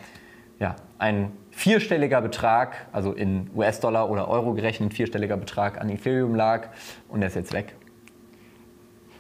ja, 0.59 0.77
ein 0.99 1.33
vierstelliger 1.63 2.21
Betrag, 2.21 2.75
also 2.91 3.13
in 3.13 3.49
US-Dollar 3.55 4.11
oder 4.11 4.27
Euro 4.29 4.53
gerechnet, 4.53 4.95
vierstelliger 4.95 5.37
Betrag 5.37 5.81
an 5.81 5.89
Ethereum 5.91 6.35
lag. 6.35 6.67
Und 7.09 7.21
der 7.21 7.29
ist 7.29 7.37
jetzt 7.37 7.53
weg. 7.53 7.77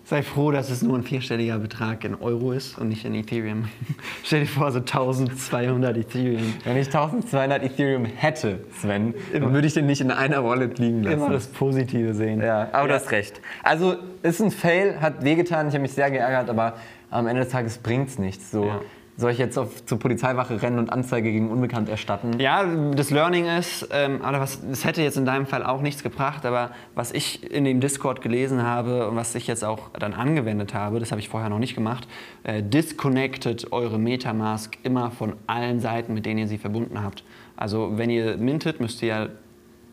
Sei 0.05 0.24
froh, 0.24 0.50
dass 0.50 0.68
es 0.68 0.83
nur 0.83 0.98
ein 0.98 1.05
vierstelliger 1.05 1.61
Betrag 1.61 2.05
in 2.05 2.16
Euro 2.16 2.50
ist 2.50 2.76
und 2.78 2.88
nicht 2.88 3.05
in 3.05 3.14
Ethereum. 3.14 3.68
Stell 4.24 4.40
dir 4.40 4.46
vor, 4.46 4.72
so 4.72 4.81
1200 4.81 5.96
Ethereum. 5.96 6.55
Wenn 6.64 6.76
ich 6.76 6.88
1200 6.88 7.62
Ethereum 7.62 8.07
hätte, 8.07 8.59
Sven, 8.76 9.14
dann 9.33 9.55
würde 9.55 9.68
ich 9.68 9.74
den 9.74 9.87
nicht 9.87 10.00
in 10.00 10.11
einer 10.11 10.44
Wallet 10.44 10.81
liegen 10.81 11.05
lassen. 11.05 11.18
Immer 11.18 11.31
das 11.31 11.46
Positive 11.46 12.12
sehen. 12.12 12.42
Ja, 12.42 12.68
aber 12.72 12.88
du 12.88 12.94
hast 12.94 13.12
recht. 13.12 13.40
Also 13.62 13.94
ist 14.24 14.40
ein 14.42 14.50
Fail, 14.50 15.00
hat 15.00 15.24
wehgetan, 15.24 15.68
ich 15.68 15.74
habe 15.74 15.83
mich 15.83 15.92
sehr 15.92 16.11
geärgert, 16.11 16.50
aber 16.50 16.74
am 17.09 17.28
Ende 17.28 17.42
des 17.44 17.52
Tages 17.52 17.78
bringt 17.78 18.09
es 18.09 18.18
nichts. 18.18 18.50
So, 18.50 18.64
Ja. 18.64 18.81
Soll 19.16 19.31
ich 19.31 19.38
jetzt 19.38 19.59
auf, 19.59 19.85
zur 19.85 19.98
Polizeiwache 19.98 20.62
rennen 20.62 20.79
und 20.79 20.90
Anzeige 20.90 21.31
gegen 21.31 21.51
Unbekannt 21.51 21.88
erstatten? 21.88 22.40
Ja, 22.40 22.64
das 22.64 23.11
Learning 23.11 23.46
ist, 23.46 23.88
ähm, 23.92 24.22
aber 24.22 24.40
was, 24.40 24.61
hätte 24.85 25.03
jetzt 25.03 25.18
in 25.18 25.27
deinem 25.27 25.46
Fall 25.46 25.64
auch 25.64 25.83
nichts 25.83 26.03
gebracht, 26.03 26.46
aber 26.46 26.70
was 26.94 27.12
ich 27.12 27.51
in 27.53 27.64
dem 27.64 27.81
Discord 27.81 28.22
gelesen 28.22 28.62
habe 28.62 29.09
und 29.09 29.16
was 29.16 29.35
ich 29.35 29.46
jetzt 29.46 29.64
auch 29.64 29.90
dann 29.98 30.14
angewendet 30.14 30.72
habe, 30.72 30.98
das 30.98 31.11
habe 31.11 31.20
ich 31.20 31.29
vorher 31.29 31.51
noch 31.51 31.59
nicht 31.59 31.75
gemacht, 31.75 32.09
äh, 32.44 32.62
disconnected 32.62 33.70
eure 33.70 33.98
Metamask 33.98 34.79
immer 34.83 35.11
von 35.11 35.35
allen 35.46 35.81
Seiten, 35.81 36.14
mit 36.14 36.25
denen 36.25 36.38
ihr 36.38 36.48
sie 36.48 36.59
verbunden 36.59 37.03
habt. 37.03 37.22
Also 37.55 37.98
wenn 37.98 38.09
ihr 38.09 38.38
mintet, 38.38 38.81
müsst 38.81 39.03
ihr 39.03 39.09
ja 39.09 39.29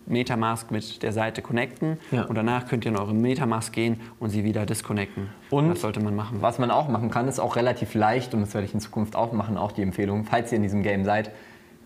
Metamask 0.09 0.71
mit 0.71 1.01
der 1.03 1.11
Seite 1.13 1.41
connecten 1.41 1.97
Ja. 2.11 2.23
und 2.23 2.35
danach 2.35 2.67
könnt 2.67 2.85
ihr 2.85 2.91
in 2.91 2.97
eure 2.97 3.13
Metamask 3.13 3.71
gehen 3.73 3.99
und 4.19 4.29
sie 4.31 4.43
wieder 4.43 4.65
disconnecten. 4.65 5.29
Und 5.49 5.69
das 5.69 5.81
sollte 5.81 6.01
man 6.01 6.15
machen. 6.15 6.41
Was 6.41 6.59
man 6.59 6.71
auch 6.71 6.89
machen 6.89 7.09
kann, 7.09 7.27
ist 7.27 7.39
auch 7.39 7.55
relativ 7.55 7.93
leicht 7.93 8.33
und 8.33 8.41
das 8.41 8.53
werde 8.53 8.65
ich 8.65 8.73
in 8.73 8.79
Zukunft 8.79 9.15
auch 9.15 9.31
machen, 9.31 9.57
auch 9.57 9.71
die 9.71 9.81
Empfehlung, 9.83 10.25
falls 10.25 10.51
ihr 10.51 10.57
in 10.57 10.63
diesem 10.63 10.83
Game 10.83 11.05
seid. 11.05 11.31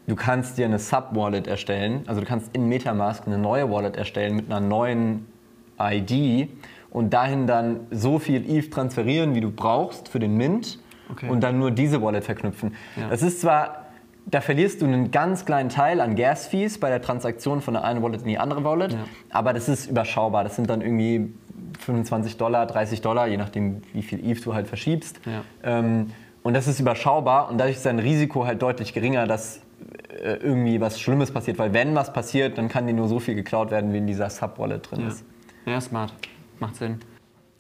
Du 0.08 0.16
kannst 0.16 0.58
dir 0.58 0.66
eine 0.66 0.80
Sub-Wallet 0.80 1.48
erstellen, 1.48 2.02
also 2.08 2.20
du 2.22 2.28
kannst 2.28 2.54
in 2.56 2.68
Metamask 2.68 3.26
eine 3.28 3.38
neue 3.38 3.70
Wallet 3.72 3.96
erstellen 3.96 4.36
mit 4.36 4.48
einer 4.52 4.60
neuen 4.60 5.26
ID 5.80 6.50
und 6.90 7.14
dahin 7.14 7.48
dann 7.48 7.82
so 7.92 8.20
viel 8.20 8.44
ETH 8.50 8.72
transferieren, 8.72 9.34
wie 9.36 9.42
du 9.42 9.50
brauchst 9.52 10.10
für 10.10 10.20
den 10.20 10.36
Mint 10.38 10.80
Okay. 11.12 11.30
und 11.30 11.42
dann 11.44 11.60
nur 11.60 11.70
diese 11.70 12.02
Wallet 12.02 12.24
verknüpfen. 12.24 12.76
Ja. 12.96 13.10
Das 13.10 13.22
ist 13.22 13.42
zwar, 13.42 13.83
da 14.26 14.42
verlierst 14.42 14.82
du 14.82 14.86
einen 14.86 15.12
ganz 15.12 15.46
kleinen 15.46 15.70
Teil 15.70 16.00
an 16.02 16.16
Gas-Fees 16.16 16.80
bei 16.80 16.90
der 16.90 17.02
Transaktion 17.02 17.62
von 17.62 17.74
der 17.76 17.84
einen 17.84 18.02
Wallet 18.02 18.22
in 18.22 18.28
die 18.28 18.38
andere 18.40 18.64
Wallet, 18.64 18.94
Ja. 18.94 19.00
aber 19.30 19.54
das 19.54 19.70
ist 19.70 19.88
überschaubar. 19.90 20.44
Das 20.44 20.56
sind 20.56 20.70
dann 20.70 20.82
irgendwie 20.82 21.34
25 21.80 22.38
Dollar, 22.38 22.66
30 22.66 23.02
Dollar, 23.02 23.28
je 23.28 23.38
nachdem, 23.38 23.82
wie 23.94 24.02
viel 24.04 24.24
ETH 24.28 24.46
du 24.46 24.54
halt 24.54 24.68
verschiebst. 24.68 25.20
Ja. 25.26 25.42
Ähm, 25.64 26.12
und 26.44 26.54
das 26.56 26.68
ist 26.68 26.80
überschaubar 26.80 27.50
und 27.50 27.58
dadurch 27.58 27.78
ist 27.78 27.86
dein 27.86 28.00
Risiko 28.00 28.46
halt 28.46 28.62
deutlich 28.62 28.94
geringer, 28.94 29.28
dass 29.28 29.62
äh, 30.22 30.34
irgendwie 30.36 30.80
was 30.82 31.00
Schlimmes 31.00 31.32
passiert. 31.32 31.58
Weil 31.60 31.74
wenn 31.74 31.96
was 31.96 32.12
passiert, 32.14 32.58
dann 32.58 32.70
kann 32.70 32.88
dir 32.88 32.94
nur 32.94 33.08
so 33.08 33.20
viel 33.20 33.36
geklaut 33.36 33.72
werden, 33.72 33.94
wie 33.94 33.98
in 33.98 34.08
dieser 34.08 34.30
Sub-Wallet 34.30 34.90
drin 34.92 35.02
Ja. 35.02 35.08
ist. 35.08 35.26
ja, 35.66 35.80
smart. 35.82 36.14
Macht 36.60 36.76
Sinn. 36.76 37.00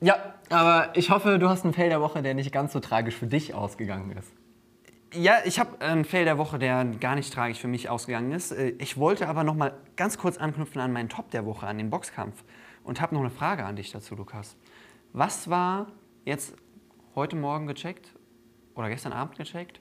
Ja, 0.02 0.16
aber 0.50 0.90
ich 0.96 1.10
hoffe, 1.12 1.40
du 1.40 1.50
hast 1.50 1.64
einen 1.64 1.74
Fail 1.74 1.90
der 1.90 2.02
Woche, 2.02 2.22
der 2.22 2.34
nicht 2.34 2.52
ganz 2.52 2.74
so 2.74 2.80
tragisch 2.80 3.16
für 3.16 3.28
dich 3.28 3.54
ausgegangen 3.54 4.12
ist. 4.18 4.32
Ja, 5.16 5.38
ich 5.46 5.60
habe 5.60 5.80
einen 5.80 6.06
Fail 6.06 6.26
der 6.26 6.40
Woche, 6.40 6.58
der 6.58 6.86
gar 6.86 7.14
nicht 7.14 7.32
tragisch 7.32 7.60
für 7.60 7.68
mich 7.68 7.88
ausgegangen 7.88 8.32
ist. 8.32 8.52
Äh, 8.52 8.70
Ich 8.80 8.98
wollte 8.98 9.28
aber 9.28 9.44
noch 9.44 9.54
mal 9.54 9.76
ganz 9.96 10.18
kurz 10.18 10.38
anknüpfen 10.38 10.82
an 10.82 10.92
meinen 10.92 11.08
Top 11.08 11.30
der 11.30 11.46
Woche, 11.46 11.68
an 11.68 11.78
den 11.78 11.92
Boxkampf. 11.92 12.44
Und 12.84 13.00
habe 13.00 13.14
noch 13.14 13.22
eine 13.22 13.30
Frage 13.30 13.64
an 13.64 13.76
dich 13.76 13.92
dazu, 13.92 14.16
Lukas. 14.16 14.58
Was 15.14 15.50
war 15.50 15.88
jetzt 16.26 16.56
heute 17.14 17.36
Morgen 17.36 17.68
gecheckt 17.68 18.16
oder 18.74 18.90
gestern 18.90 19.14
Abend 19.14 19.38
gecheckt 19.38 19.80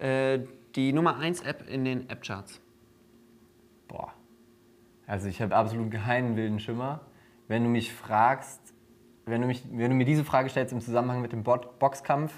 äh, 0.00 0.40
die 0.74 0.92
Nummer 0.92 1.16
1 1.16 1.42
App 1.42 1.68
in 1.68 1.84
den 1.84 2.10
App-Charts? 2.10 2.60
Boah. 3.86 4.12
Also 5.06 5.28
ich 5.28 5.40
habe 5.40 5.54
absolut 5.54 5.92
keinen 5.92 6.34
wilden 6.34 6.58
Schimmer. 6.58 7.02
Wenn 7.46 7.62
du 7.62 7.68
mich 7.68 7.92
fragst, 7.92 8.60
wenn 9.26 9.40
du, 9.42 9.46
mich, 9.46 9.62
wenn 9.70 9.90
du 9.90 9.96
mir 9.96 10.04
diese 10.06 10.24
Frage 10.24 10.48
stellst 10.48 10.72
im 10.72 10.80
Zusammenhang 10.80 11.22
mit 11.22 11.30
dem 11.30 11.44
Boxkampf, 11.44 12.32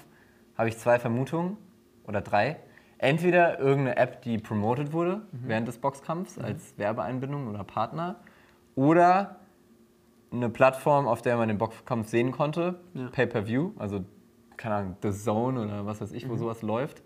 habe 0.55 0.69
ich 0.69 0.77
zwei 0.77 0.99
Vermutungen 0.99 1.57
oder 2.07 2.21
drei. 2.21 2.57
Entweder 2.97 3.59
irgendeine 3.59 3.97
App, 3.97 4.21
die 4.21 4.37
promoted 4.37 4.93
wurde 4.93 5.21
während 5.31 5.67
des 5.67 5.77
Boxkampfs 5.77 6.39
als 6.39 6.77
Werbeeinbindung 6.77 7.47
oder 7.47 7.63
Partner. 7.63 8.15
Oder 8.75 9.37
eine 10.31 10.49
Plattform, 10.49 11.07
auf 11.07 11.21
der 11.21 11.37
man 11.37 11.47
den 11.47 11.57
Boxkampf 11.57 12.07
sehen 12.09 12.31
konnte, 12.31 12.79
Ja. 12.93 13.07
Pay-Per-View, 13.09 13.71
also 13.77 14.03
keine 14.57 14.75
Ahnung, 14.75 14.97
The 15.01 15.11
Zone 15.11 15.61
oder 15.63 15.85
was 15.85 16.01
weiß 16.01 16.11
ich, 16.13 16.27
wo 16.29 16.35
sowas 16.37 16.61
läuft. 16.61 17.03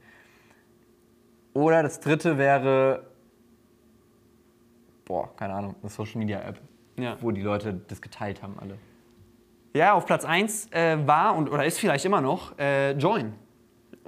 Oder 1.53 1.81
das 1.83 1.99
dritte 1.99 2.37
wäre 2.37 3.03
boah, 5.05 5.35
keine 5.35 5.55
Ahnung, 5.55 5.75
eine 5.81 5.89
Social 5.89 6.19
Media 6.19 6.39
App, 6.41 6.61
Ja. 6.97 7.17
wo 7.19 7.31
die 7.31 7.41
Leute 7.41 7.73
das 7.87 8.01
geteilt 8.01 8.41
haben 8.43 8.55
alle. 8.59 8.77
Ja, 9.73 9.93
auf 9.93 10.05
Platz 10.05 10.23
1 10.23 10.71
äh, 10.71 10.97
war 11.07 11.35
und, 11.35 11.49
oder 11.49 11.65
ist 11.65 11.79
vielleicht 11.79 12.05
immer 12.05 12.21
noch 12.21 12.57
äh, 12.57 12.91
Join. 12.93 13.33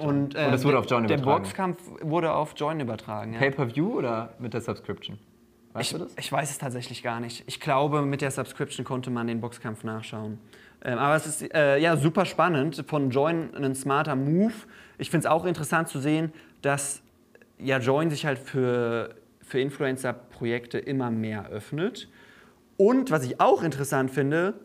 Und, 0.06 0.36
äh, 0.36 0.48
Und 0.48 0.54
es 0.54 0.64
wurde 0.64 0.80
auf 0.80 0.90
Join 0.90 1.08
der 1.08 1.18
übertragen. 1.18 1.44
Boxkampf 1.44 1.78
wurde 2.02 2.34
auf 2.34 2.54
Join 2.56 2.80
übertragen. 2.80 3.34
Ja. 3.34 3.40
Pay-per-View 3.40 3.98
oder 3.98 4.34
mit 4.40 4.54
der 4.54 4.62
Subscription? 4.62 5.18
Weißt 5.74 5.92
Ich, 5.92 5.98
du 5.98 6.04
das? 6.04 6.14
ich 6.18 6.32
weiß 6.32 6.52
es 6.52 6.58
tatsächlich 6.58 7.02
gar 7.04 7.20
nicht. 7.20 7.44
Ich 7.48 7.60
glaube, 7.60 8.02
mit 8.02 8.22
der 8.22 8.32
Subscription 8.32 8.86
konnte 8.86 9.10
man 9.10 9.28
den 9.28 9.40
Boxkampf 9.40 9.84
nachschauen. 9.84 10.40
Ähm, 10.84 10.98
aber 10.98 11.16
es 11.16 11.28
ist 11.28 11.54
äh, 11.54 11.78
ja 11.78 11.96
super 11.96 12.26
spannend. 12.26 12.84
Von 12.88 13.10
Join 13.12 13.56
ein 13.56 13.76
smarter 13.76 14.16
Move. 14.16 14.54
Ich 14.98 15.10
finde 15.10 15.28
es 15.28 15.32
auch 15.32 15.46
interessant 15.46 15.88
zu 15.88 16.00
sehen, 16.00 16.34
dass 16.62 17.02
ja 17.58 17.78
Join 17.78 18.10
sich 18.10 18.26
halt 18.26 18.40
für, 18.40 19.16
für 19.42 19.60
Influencer-Projekte 19.60 20.80
immer 20.80 21.12
mehr 21.12 21.48
öffnet. 21.50 22.10
Und 22.78 23.12
was 23.12 23.24
ich 23.24 23.40
auch 23.40 23.62
interessant 23.64 24.12
finde, 24.12 24.56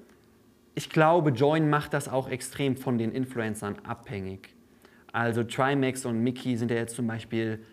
ich 0.75 0.91
glaube, 0.91 1.31
Join 1.31 1.71
macht 1.71 1.93
das 1.93 2.09
auch 2.09 2.29
extrem 2.29 2.77
von 2.77 2.99
den 2.99 3.13
Influencern 3.13 3.77
abhängig. 3.87 4.56
Also 5.17 5.45
Trimax 5.45 6.05
und 6.05 6.23
Mickey 6.23 6.59
sind 6.59 6.71
ja 6.71 6.77
jetzt 6.77 6.95
zum 6.95 7.07
Beispiel 7.07 7.65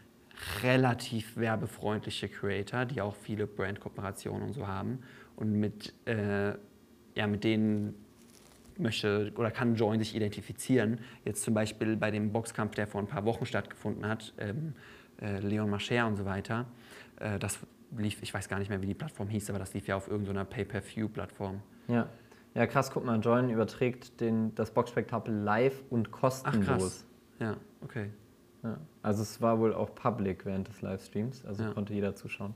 relativ 0.63 1.35
werbefreundliche 1.35 2.29
Creator, 2.29 2.85
die 2.85 3.01
auch 3.01 3.15
viele 3.17 3.47
Brand-Kooperationen 3.47 4.43
und 4.43 4.53
so 4.53 4.65
haben. 4.65 4.99
Und 5.35 5.51
mit, 5.51 5.93
äh, 6.05 6.53
ja, 7.15 7.27
mit 7.27 7.43
denen 7.43 7.95
möchte 8.77 9.33
oder 9.35 9.51
kann 9.51 9.75
Join 9.75 9.99
sich 9.99 10.15
identifizieren. 10.15 11.01
Jetzt 11.25 11.43
zum 11.43 11.53
Beispiel 11.53 11.97
bei 11.97 12.11
dem 12.11 12.31
Boxkampf, 12.31 12.75
der 12.75 12.87
vor 12.87 13.01
ein 13.01 13.07
paar 13.07 13.25
Wochen 13.25 13.45
stattgefunden 13.45 14.07
hat, 14.07 14.33
ähm, 14.37 14.73
äh, 15.21 15.39
Leon 15.39 15.69
Mascher 15.69 16.07
und 16.07 16.15
so 16.15 16.23
weiter. 16.23 16.65
Äh, 17.19 17.39
das 17.39 17.59
lief, 17.97 18.23
ich 18.23 18.33
weiß 18.33 18.47
gar 18.47 18.59
nicht 18.59 18.69
mehr, 18.69 18.81
wie 18.81 18.87
die 18.87 18.93
Plattform 18.93 19.27
hieß, 19.27 19.49
aber 19.49 19.59
das 19.59 19.73
lief 19.73 19.85
ja 19.89 19.97
auf 19.97 20.07
irgendeiner 20.07 20.45
Pay-Per-View-Plattform. 20.45 21.61
Ja. 21.89 22.07
Ja, 22.55 22.67
krass, 22.67 22.89
guck 22.89 23.03
mal, 23.03 23.19
Join 23.19 23.49
überträgt 23.49 24.21
den, 24.21 24.55
das 24.55 24.71
Boxspektakel 24.71 25.33
live 25.33 25.83
und 25.89 26.07
Ach 26.07 26.19
kostenlos. 26.21 26.65
krass. 26.67 27.05
Ja, 27.43 27.57
okay. 27.81 28.09
Ja. 28.63 28.77
Also 29.01 29.21
es 29.21 29.41
war 29.41 29.59
wohl 29.59 29.73
auch 29.73 29.93
public 29.93 30.45
während 30.45 30.67
des 30.69 30.81
Livestreams, 30.81 31.45
also 31.45 31.63
Ja. 31.63 31.71
konnte 31.73 31.93
jeder 31.93 32.15
zuschauen. 32.15 32.55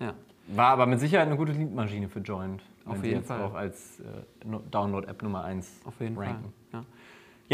Ja. 0.00 0.14
War 0.48 0.68
aber 0.68 0.86
mit 0.86 1.00
Sicherheit 1.00 1.26
eine 1.26 1.36
gute 1.36 1.52
Leadmaschine 1.52 2.08
für 2.08 2.20
Joint. 2.20 2.62
Auf 2.86 3.04
jeden 3.04 3.22
Fall. 3.22 3.42
auch 3.42 3.54
als 3.54 4.00
äh, 4.00 4.04
Download-App 4.70 5.22
Nummer 5.22 5.44
1 5.44 5.82
Auf 5.84 6.00
jeden 6.00 6.16
ranken. 6.16 6.52
Fall. 6.70 6.80
Ja. 6.80 6.86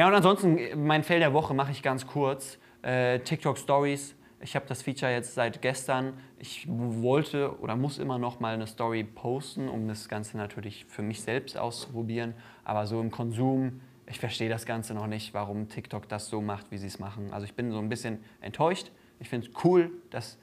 ja, 0.02 0.08
und 0.08 0.14
ansonsten, 0.14 0.58
äh, 0.58 0.76
mein 0.76 1.02
Fail 1.02 1.18
der 1.18 1.32
Woche 1.32 1.54
mache 1.54 1.72
ich 1.72 1.82
ganz 1.82 2.06
kurz. 2.06 2.58
Äh, 2.82 3.18
TikTok 3.20 3.58
Stories. 3.58 4.14
Ich 4.40 4.54
habe 4.54 4.66
das 4.68 4.82
Feature 4.82 5.10
jetzt 5.10 5.34
seit 5.34 5.60
gestern. 5.62 6.12
Ich 6.38 6.68
wollte 6.68 7.58
oder 7.60 7.74
muss 7.76 7.98
immer 7.98 8.18
noch 8.18 8.38
mal 8.40 8.54
eine 8.54 8.66
Story 8.66 9.02
posten, 9.02 9.68
um 9.68 9.88
das 9.88 10.08
Ganze 10.08 10.36
natürlich 10.36 10.84
für 10.84 11.02
mich 11.02 11.22
selbst 11.22 11.56
auszuprobieren. 11.58 12.34
Aber 12.62 12.86
so 12.86 13.00
im 13.00 13.10
Konsum, 13.10 13.80
ich 14.06 14.18
verstehe 14.18 14.48
das 14.48 14.66
Ganze 14.66 14.94
noch 14.94 15.06
nicht, 15.06 15.34
warum 15.34 15.68
TikTok 15.68 16.08
das 16.08 16.28
so 16.28 16.40
macht, 16.40 16.70
wie 16.70 16.78
sie 16.78 16.86
es 16.86 16.98
machen. 16.98 17.32
Also 17.32 17.46
ich 17.46 17.54
bin 17.54 17.70
so 17.72 17.78
ein 17.78 17.88
bisschen 17.88 18.18
enttäuscht. 18.40 18.90
Ich 19.20 19.28
finde 19.28 19.48
es 19.48 19.64
cool, 19.64 19.90
dass 20.10 20.38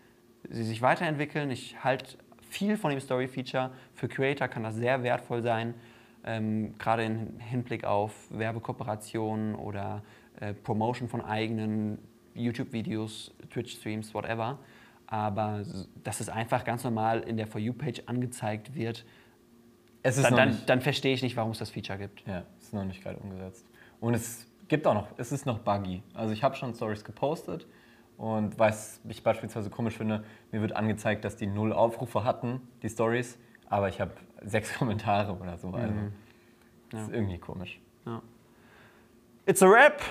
sie 0.50 0.64
sich 0.64 0.82
weiterentwickeln. 0.82 1.52
Ich 1.52 1.84
halte 1.84 2.18
viel 2.50 2.78
von 2.78 2.92
dem 2.92 3.00
Story-Feature. 3.00 3.72
Für 3.94 4.08
Creator 4.08 4.48
kann 4.48 4.64
das 4.64 4.76
sehr 4.76 5.04
wertvoll 5.04 5.42
sein, 5.42 5.74
ähm, 6.24 6.78
gerade 6.78 7.06
im 7.06 7.40
Hinblick 7.40 7.84
auf 7.84 8.14
Werbekooperationen 8.30 9.56
oder 9.56 10.04
äh, 10.40 10.54
Promotion 10.54 11.08
von 11.08 11.22
eigenen 11.22 11.98
YouTube-Videos, 12.34 13.34
Twitch-Streams, 13.50 14.14
whatever. 14.14 14.60
Aber 15.08 15.64
dass 16.04 16.20
es 16.20 16.30
einfach 16.30 16.64
ganz 16.64 16.84
normal 16.84 17.22
in 17.22 17.38
der 17.38 17.48
For 17.48 17.60
You-Page 17.60 18.04
angezeigt 18.06 18.76
wird, 18.76 19.06
Es 20.04 20.18
ist 20.18 20.26
dann, 20.26 20.36
dann, 20.36 20.58
dann 20.66 20.82
verstehe 20.82 21.14
ich 21.14 21.22
nicht, 21.22 21.36
warum 21.38 21.52
es 21.52 21.60
das 21.60 21.70
Feature 21.70 22.00
gibt. 22.00 22.26
ja, 22.28 22.44
es 22.58 22.66
ist 22.66 22.74
noch 22.74 22.86
nicht 22.86 23.04
geil 23.04 23.18
umgesetzt. 23.22 23.66
Und 24.00 24.14
es 24.14 24.48
gibt 24.68 24.88
auch 24.88 24.94
noch, 24.94 25.08
es 25.18 25.32
ist 25.32 25.46
noch 25.46 25.60
buggy. 25.60 26.02
Also 26.14 26.34
ich 26.34 26.44
habe 26.44 26.56
schon 26.56 26.74
Stories 26.74 27.04
gepostet 27.04 27.68
und 28.18 28.58
was 28.58 29.00
ich 29.08 29.24
beispielsweise 29.24 29.70
komisch 29.70 29.98
finde, 29.98 30.24
mir 30.52 30.62
wird 30.62 30.76
angezeigt, 30.76 31.24
dass 31.26 31.36
die 31.36 31.48
null 31.48 31.74
Aufrufe 31.74 32.24
hatten, 32.24 32.62
die 32.82 32.90
Stories, 32.90 33.38
aber 33.68 33.90
ich 33.90 34.00
habe 34.02 34.12
sechs 34.44 34.74
Kommentare 34.78 35.34
oder 35.34 35.58
so. 35.58 35.70
Also 35.70 35.94
das 36.90 37.04
ist 37.04 37.14
irgendwie 37.14 37.38
komisch. 37.38 37.80
It's 39.46 39.62
a 39.64 39.68
wrap. 39.68 40.02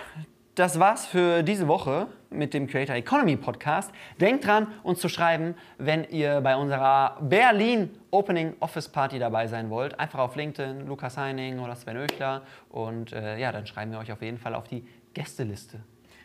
Das 0.54 0.78
war's 0.80 1.06
für 1.06 1.42
diese 1.42 1.68
Woche 1.68 2.08
mit 2.28 2.54
dem 2.54 2.66
Creator 2.66 2.96
Economy 2.96 3.36
Podcast. 3.36 3.92
Denkt 4.20 4.46
dran, 4.46 4.66
uns 4.82 4.98
zu 4.98 5.08
schreiben, 5.08 5.54
wenn 5.78 6.04
ihr 6.04 6.40
bei 6.40 6.56
unserer 6.56 7.18
Berlin 7.20 7.90
Opening 8.10 8.54
Office 8.60 8.88
Party 8.88 9.18
dabei 9.18 9.46
sein 9.46 9.70
wollt. 9.70 9.98
Einfach 9.98 10.18
auf 10.18 10.36
LinkedIn, 10.36 10.86
Lukas 10.86 11.16
Heining 11.16 11.60
oder 11.60 11.76
Sven 11.76 11.96
Oechler. 11.98 12.42
Und 12.68 13.12
äh, 13.12 13.38
ja, 13.38 13.52
dann 13.52 13.66
schreiben 13.66 13.92
wir 13.92 13.98
euch 13.98 14.10
auf 14.12 14.22
jeden 14.22 14.38
Fall 14.38 14.54
auf 14.54 14.66
die 14.66 14.84
Gästeliste. 15.14 15.78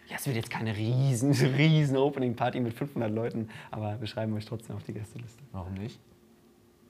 Ja, 0.08 0.18
es 0.18 0.26
wird 0.26 0.36
jetzt 0.36 0.50
keine 0.50 0.76
riesen, 0.76 1.32
riesen 1.58 1.98
Opening 1.98 2.36
Party 2.36 2.60
mit 2.60 2.74
500 2.74 3.12
Leuten, 3.12 3.50
aber 3.72 4.00
wir 4.00 4.08
schreiben 4.08 4.34
euch 4.34 4.46
trotzdem 4.46 4.76
auf 4.76 4.84
die 4.84 4.94
Gästeliste. 4.94 5.44
Warum 5.52 5.74
nicht? 5.76 6.00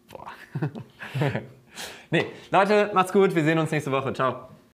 Boah. 0.10 0.28
Nee, 2.10 2.28
Leute, 2.52 2.92
macht's 2.94 3.12
gut, 3.12 3.36
wir 3.36 3.44
sehen 3.44 3.60
uns 3.60 3.72
nächste 3.72 3.92
Woche. 3.92 4.14
Ciao. 4.14 4.55